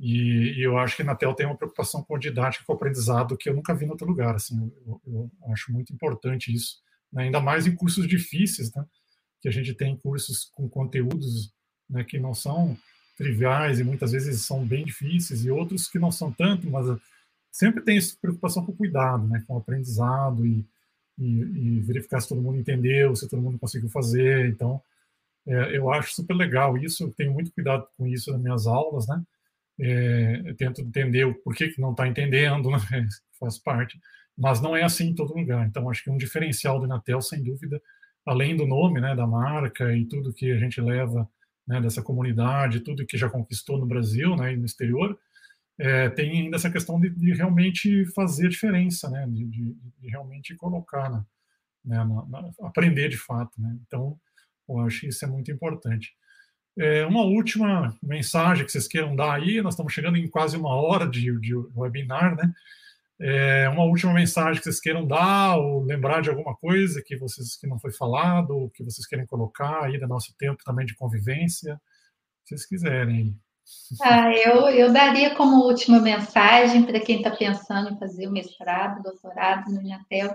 [0.00, 3.50] E, e, eu acho que a Natel tem uma preocupação com didática, com aprendizado que
[3.50, 4.34] eu nunca vi em outro lugar.
[4.34, 4.56] Assim,
[4.86, 6.78] eu, eu acho muito importante isso,
[7.12, 7.24] né?
[7.24, 8.86] ainda mais em cursos difíceis, né?
[9.42, 11.52] que a gente tem cursos com conteúdos
[11.90, 12.74] né, que não são
[13.16, 16.86] triviais e muitas vezes são bem difíceis, e outros que não são tanto, mas
[17.50, 20.64] sempre tem essa preocupação com o cuidado, né, com o aprendizado e,
[21.18, 24.48] e, e verificar se todo mundo entendeu, se todo mundo conseguiu fazer.
[24.48, 24.82] Então,
[25.46, 29.06] é, eu acho super legal isso, eu tenho muito cuidado com isso nas minhas aulas,
[29.06, 29.22] né?
[29.78, 33.08] É, eu tento entender o porquê que não está entendendo, né?
[33.38, 34.00] faz parte,
[34.36, 35.66] mas não é assim em todo lugar.
[35.66, 37.80] Então, acho que um diferencial do Inatel, sem dúvida,
[38.26, 41.28] além do nome, né, da marca e tudo que a gente leva
[41.66, 45.18] né, dessa comunidade, tudo que já conquistou no Brasil né, e no exterior,
[45.78, 50.54] é, tem ainda essa questão de, de, realmente fazer diferença, né, de, de, de realmente
[50.54, 51.24] colocar, né,
[51.84, 53.60] na, na, aprender de fato.
[53.60, 53.76] Né?
[53.86, 54.18] Então,
[54.68, 56.14] eu acho que isso é muito importante.
[56.76, 60.74] É, uma última mensagem que vocês queiram dar aí, nós estamos chegando em quase uma
[60.74, 62.52] hora de, de webinar, né?
[63.20, 67.56] É, uma última mensagem que vocês queiram dar, ou lembrar de alguma coisa que vocês
[67.56, 70.96] que não foi falado, ou que vocês querem colocar aí do nosso tempo também de
[70.96, 71.80] convivência,
[72.44, 73.36] se vocês quiserem.
[74.02, 79.02] Ah, eu, eu daria como última mensagem para quem está pensando em fazer o mestrado,
[79.02, 80.34] doutorado no Inatel,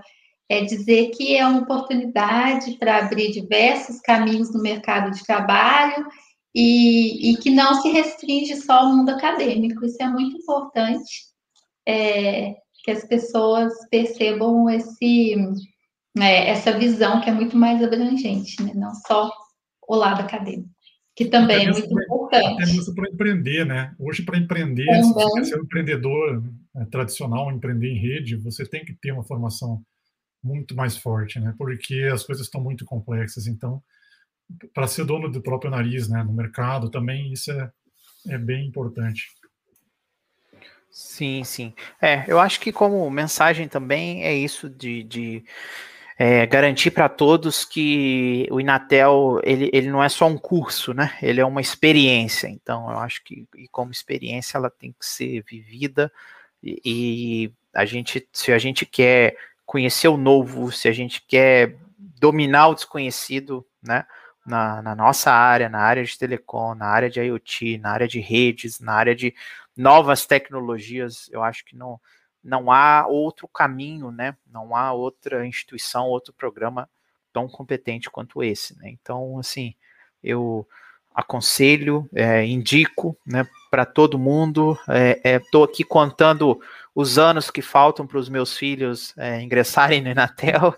[0.49, 6.07] é dizer que é uma oportunidade para abrir diversos caminhos no mercado de trabalho
[6.55, 9.85] e, e que não se restringe só ao mundo acadêmico.
[9.85, 11.29] Isso é muito importante.
[11.87, 12.55] É,
[12.89, 15.35] que as pessoas percebam esse,
[16.17, 18.73] é, essa visão que é muito mais abrangente, né?
[18.73, 19.31] não só
[19.87, 20.69] o lado acadêmico,
[21.15, 22.63] que também é muito importante.
[22.63, 23.93] Até mesmo para empreender, né?
[23.99, 25.43] Hoje, para empreender, também.
[25.43, 26.43] se ser um empreendedor
[26.77, 29.83] é, tradicional, empreender em rede, você tem que ter uma formação
[30.43, 31.53] muito mais forte, né?
[31.57, 33.45] Porque as coisas estão muito complexas.
[33.45, 33.83] Então,
[34.73, 37.71] para ser dono do próprio nariz, né, no mercado, também isso é,
[38.29, 39.27] é bem importante.
[40.91, 41.73] Sim, sim.
[42.01, 45.45] É, eu acho que como mensagem também é isso de, de
[46.17, 51.17] é, garantir para todos que o Inatel ele, ele não é só um curso, né?
[51.21, 52.47] Ele é uma experiência.
[52.47, 56.11] Então, eu acho que e como experiência ela tem que ser vivida
[56.63, 61.75] e, e a gente, se a gente quer conhecer o novo, se a gente quer
[62.19, 64.05] dominar o desconhecido, né?
[64.45, 68.19] Na, na, nossa área, na área de telecom, na área de IoT, na área de
[68.19, 69.35] redes, na área de
[69.77, 71.99] novas tecnologias, eu acho que não,
[72.43, 74.35] não há outro caminho, né?
[74.47, 76.89] Não há outra instituição, outro programa
[77.31, 78.89] tão competente quanto esse, né?
[78.89, 79.75] Então, assim,
[80.23, 80.67] eu
[81.13, 84.77] aconselho, é, indico, né, para todo mundo.
[85.35, 86.59] Estou é, é, aqui contando
[86.95, 90.75] os anos que faltam para os meus filhos é, ingressarem no Inatel,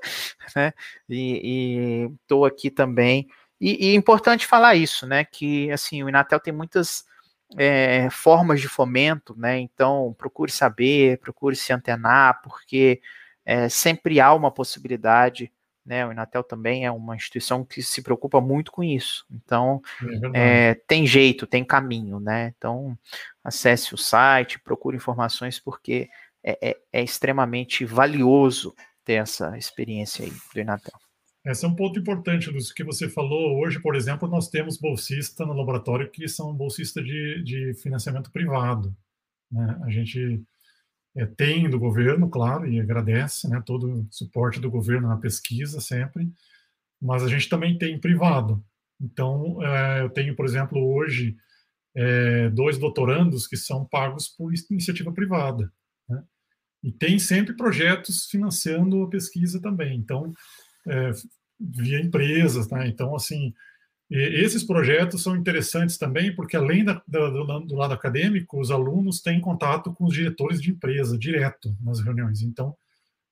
[0.56, 0.74] né?
[1.10, 3.28] E estou aqui também.
[3.62, 5.24] E, e é importante falar isso, né?
[5.24, 7.06] Que assim o Inatel tem muitas
[7.56, 9.60] é, formas de fomento, né?
[9.60, 13.00] Então, procure saber, procure se antenar, porque
[13.46, 15.52] é, sempre há uma possibilidade.
[15.84, 19.26] Né, o Inatel também é uma instituição que se preocupa muito com isso.
[19.32, 19.82] Então,
[20.34, 22.54] é é, tem jeito, tem caminho, né?
[22.56, 22.96] Então,
[23.44, 26.08] acesse o site, procure informações, porque
[26.44, 31.11] é, é, é extremamente valioso ter essa experiência aí do Inatel.
[31.44, 33.60] Esse é um ponto importante do que você falou.
[33.60, 38.96] Hoje, por exemplo, nós temos bolsistas no laboratório que são bolsistas de, de financiamento privado.
[39.52, 39.80] Né?
[39.84, 40.44] A gente
[41.16, 45.82] é, tem do governo, claro, e agradece né, todo o suporte do governo na pesquisa
[45.82, 46.32] sempre,
[47.02, 48.64] mas a gente também tem privado.
[49.00, 51.36] Então, é, eu tenho, por exemplo, hoje,
[51.96, 55.72] é, dois doutorandos que são pagos por iniciativa privada.
[56.08, 56.24] Né?
[56.84, 59.98] E tem sempre projetos financiando a pesquisa também.
[59.98, 60.32] Então,
[60.88, 61.12] é,
[61.60, 62.88] via empresas, né?
[62.88, 63.54] Então, assim,
[64.10, 69.40] esses projetos são interessantes também porque, além da, do, do, lado acadêmico, os alunos têm
[69.40, 72.42] contato com os diretores de empresa direto nas reuniões.
[72.42, 72.76] Então,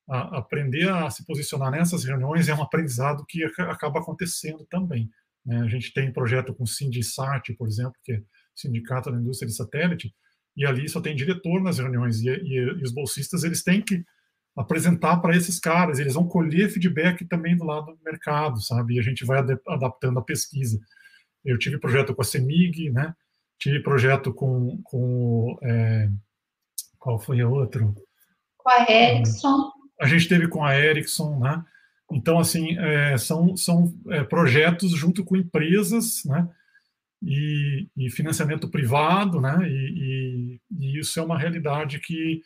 [0.08, 5.10] a, aprender a se posicionar nessas reuniões é um aprendizado que acaba acontecendo também.
[5.46, 5.60] Né?
[5.60, 8.22] A gente tem projeto com o Sindisat, por exemplo, que é
[8.56, 10.16] Sindicato da Indústria de Satélite,
[10.56, 14.04] e ali só tem diretor nas reuniões, e, e, e os bolsistas eles têm que
[14.58, 18.96] apresentar para esses caras, eles vão colher feedback também do lado do mercado, sabe?
[18.96, 20.80] E a gente vai adaptando a pesquisa.
[21.44, 23.16] Eu tive projeto com a CEMIG, né?
[23.58, 26.10] Tive projeto com, com é,
[26.98, 27.96] qual foi a outro?
[28.58, 29.72] Com a Ericsson.
[30.00, 31.64] A gente teve com a Ericsson, né?
[32.12, 36.50] Então, assim, é, são, são é, projetos junto com empresas, né?
[37.22, 39.58] E, e financiamento privado, né?
[39.68, 42.42] E, e, e, isso é uma realidade que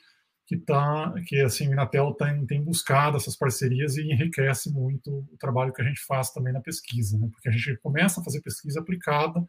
[0.45, 5.37] que tá que assim o Inatel tem, tem buscado essas parcerias e enriquece muito o
[5.37, 7.29] trabalho que a gente faz também na pesquisa, né?
[7.31, 9.47] Porque a gente começa a fazer pesquisa aplicada,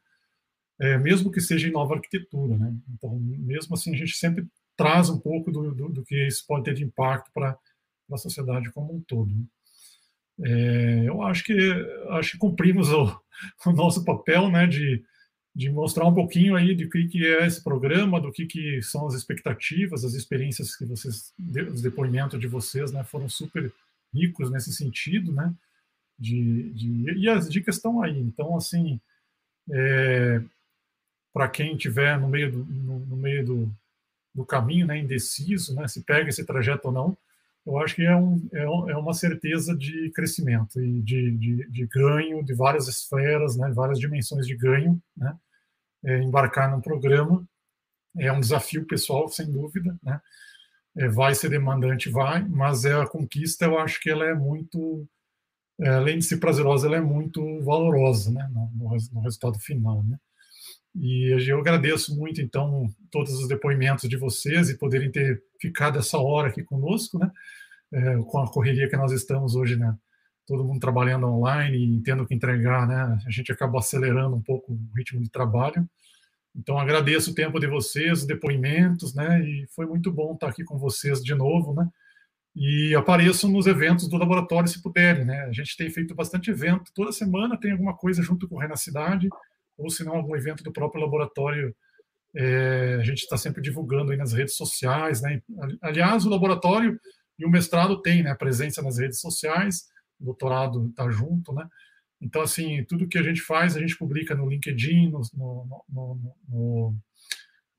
[0.81, 2.75] é, mesmo que seja em nova arquitetura, né?
[2.95, 6.65] Então, mesmo assim, a gente sempre traz um pouco do, do, do que isso pode
[6.65, 7.59] ter de impacto para
[8.13, 9.33] a sociedade como um todo.
[9.35, 9.45] Né?
[10.43, 11.57] É, eu acho que
[12.11, 13.21] acho que cumprimos o,
[13.67, 15.03] o nosso papel, né, de
[15.55, 19.07] de mostrar um pouquinho aí de que, que é esse programa, do que, que são
[19.07, 21.33] as expectativas, as experiências que vocês,
[21.73, 23.73] os depoimentos de vocês, né, foram super
[24.13, 25.55] ricos nesse sentido, né,
[26.19, 28.19] de, de e as dicas estão aí.
[28.19, 29.01] Então, assim,
[29.71, 30.43] é,
[31.33, 33.77] para quem tiver no meio do, no, no meio do,
[34.35, 37.17] do, caminho, né, indeciso, né, se pega esse trajeto ou não,
[37.67, 41.87] eu acho que é, um, é, é uma certeza de crescimento e de, de, de,
[41.87, 45.37] ganho de várias esferas, né, várias dimensões de ganho, né,
[46.05, 47.47] é, embarcar num programa
[48.17, 50.21] é um desafio pessoal, sem dúvida, né,
[50.97, 55.09] é, vai ser demandante, vai, mas é a conquista, eu acho que ela é muito,
[55.81, 60.05] é, além de ser prazerosa, ela é muito valorosa, né, no, no, no resultado final,
[60.05, 60.19] né.
[60.95, 66.19] E eu agradeço muito, então, todos os depoimentos de vocês e poderem ter ficado essa
[66.19, 67.31] hora aqui conosco, né?
[67.93, 69.97] É, com a correria que nós estamos hoje, né?
[70.47, 73.19] Todo mundo trabalhando online e tendo que entregar, né?
[73.27, 75.89] A gente acaba acelerando um pouco o ritmo de trabalho.
[76.55, 79.41] Então, agradeço o tempo de vocês, os depoimentos, né?
[79.41, 81.89] E foi muito bom estar aqui com vocês de novo, né?
[82.55, 85.41] E apareçam nos eventos do laboratório se puderem, né?
[85.47, 89.29] A gente tem feito bastante evento, toda semana tem alguma coisa junto com o Renacidade,
[89.77, 91.75] ou se não algum evento do próprio laboratório,
[92.37, 95.41] é, a gente está sempre divulgando aí nas redes sociais, né?
[95.81, 96.99] Aliás, o laboratório
[97.39, 99.87] e o mestrado tem, né, presença nas redes sociais,
[100.21, 101.67] o doutorado está junto, né?
[102.21, 106.35] Então, assim, tudo que a gente faz, a gente publica no LinkedIn, no, no, no,
[106.49, 106.97] no,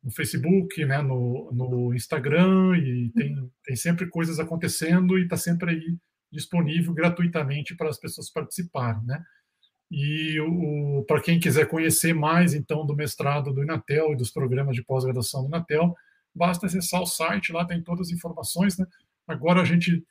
[0.04, 5.72] no Facebook, né, no, no Instagram, e tem, tem sempre coisas acontecendo e está sempre
[5.72, 5.98] aí
[6.32, 9.24] disponível gratuitamente para as pessoas participarem, né?
[9.98, 10.36] E
[11.08, 15.44] para quem quiser conhecer mais, então, do mestrado do Inatel e dos programas de pós-graduação
[15.44, 15.96] do Inatel,
[16.36, 18.78] basta acessar o site, lá tem todas as informações.
[18.78, 18.86] Né?
[19.26, 20.06] Agora a gente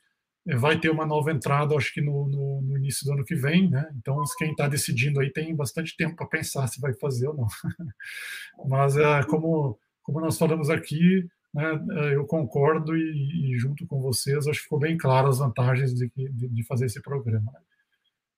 [0.47, 3.35] eh, vai ter uma nova entrada, acho que no, no, no início do ano que
[3.35, 3.87] vem, né?
[3.95, 7.47] Então, quem está decidindo aí tem bastante tempo para pensar se vai fazer ou não.
[8.67, 14.01] Mas, é, como, como nós falamos aqui, né, eh, eu concordo e, e, junto com
[14.01, 17.53] vocês, acho que ficou bem claro as vantagens de, de, de fazer esse programa.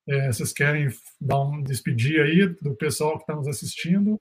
[0.08, 0.88] É, vocês querem
[1.20, 4.18] dar um despedir aí do pessoal que está nos assistindo?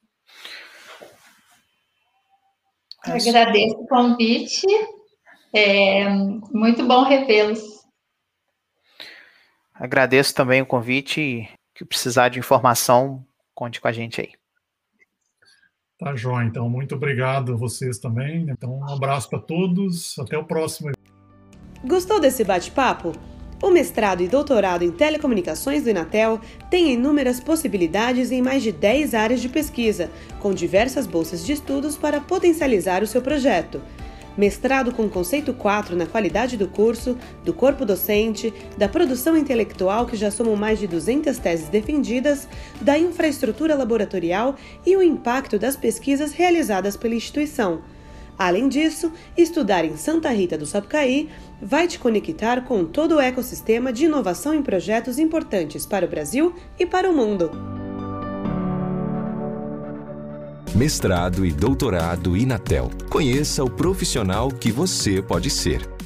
[3.03, 4.67] Agradeço o convite.
[5.53, 6.09] É
[6.51, 7.61] muito bom revê-los.
[9.73, 13.23] Agradeço também o convite e que precisar de informação,
[13.55, 14.31] conte com a gente aí.
[15.99, 16.43] Tá, João.
[16.43, 18.45] Então, muito obrigado a vocês também.
[18.49, 20.17] Então, um abraço para todos.
[20.19, 20.91] Até o próximo.
[21.85, 23.13] Gostou desse bate-papo?
[23.61, 26.39] O mestrado e doutorado em telecomunicações do Inatel
[26.69, 31.97] tem inúmeras possibilidades em mais de 10 áreas de pesquisa, com diversas bolsas de estudos
[31.97, 33.81] para potencializar o seu projeto.
[34.37, 40.15] Mestrado com conceito 4 na qualidade do curso, do corpo docente, da produção intelectual, que
[40.15, 42.47] já somam mais de 200 teses defendidas,
[42.79, 44.55] da infraestrutura laboratorial
[44.85, 47.81] e o impacto das pesquisas realizadas pela instituição.
[48.37, 51.29] Além disso, estudar em Santa Rita do Sapucaí
[51.61, 56.53] vai te conectar com todo o ecossistema de inovação em projetos importantes para o Brasil
[56.77, 57.51] e para o mundo.
[60.75, 62.91] Mestrado e doutorado Inatel.
[63.09, 65.96] Conheça o profissional que você pode ser.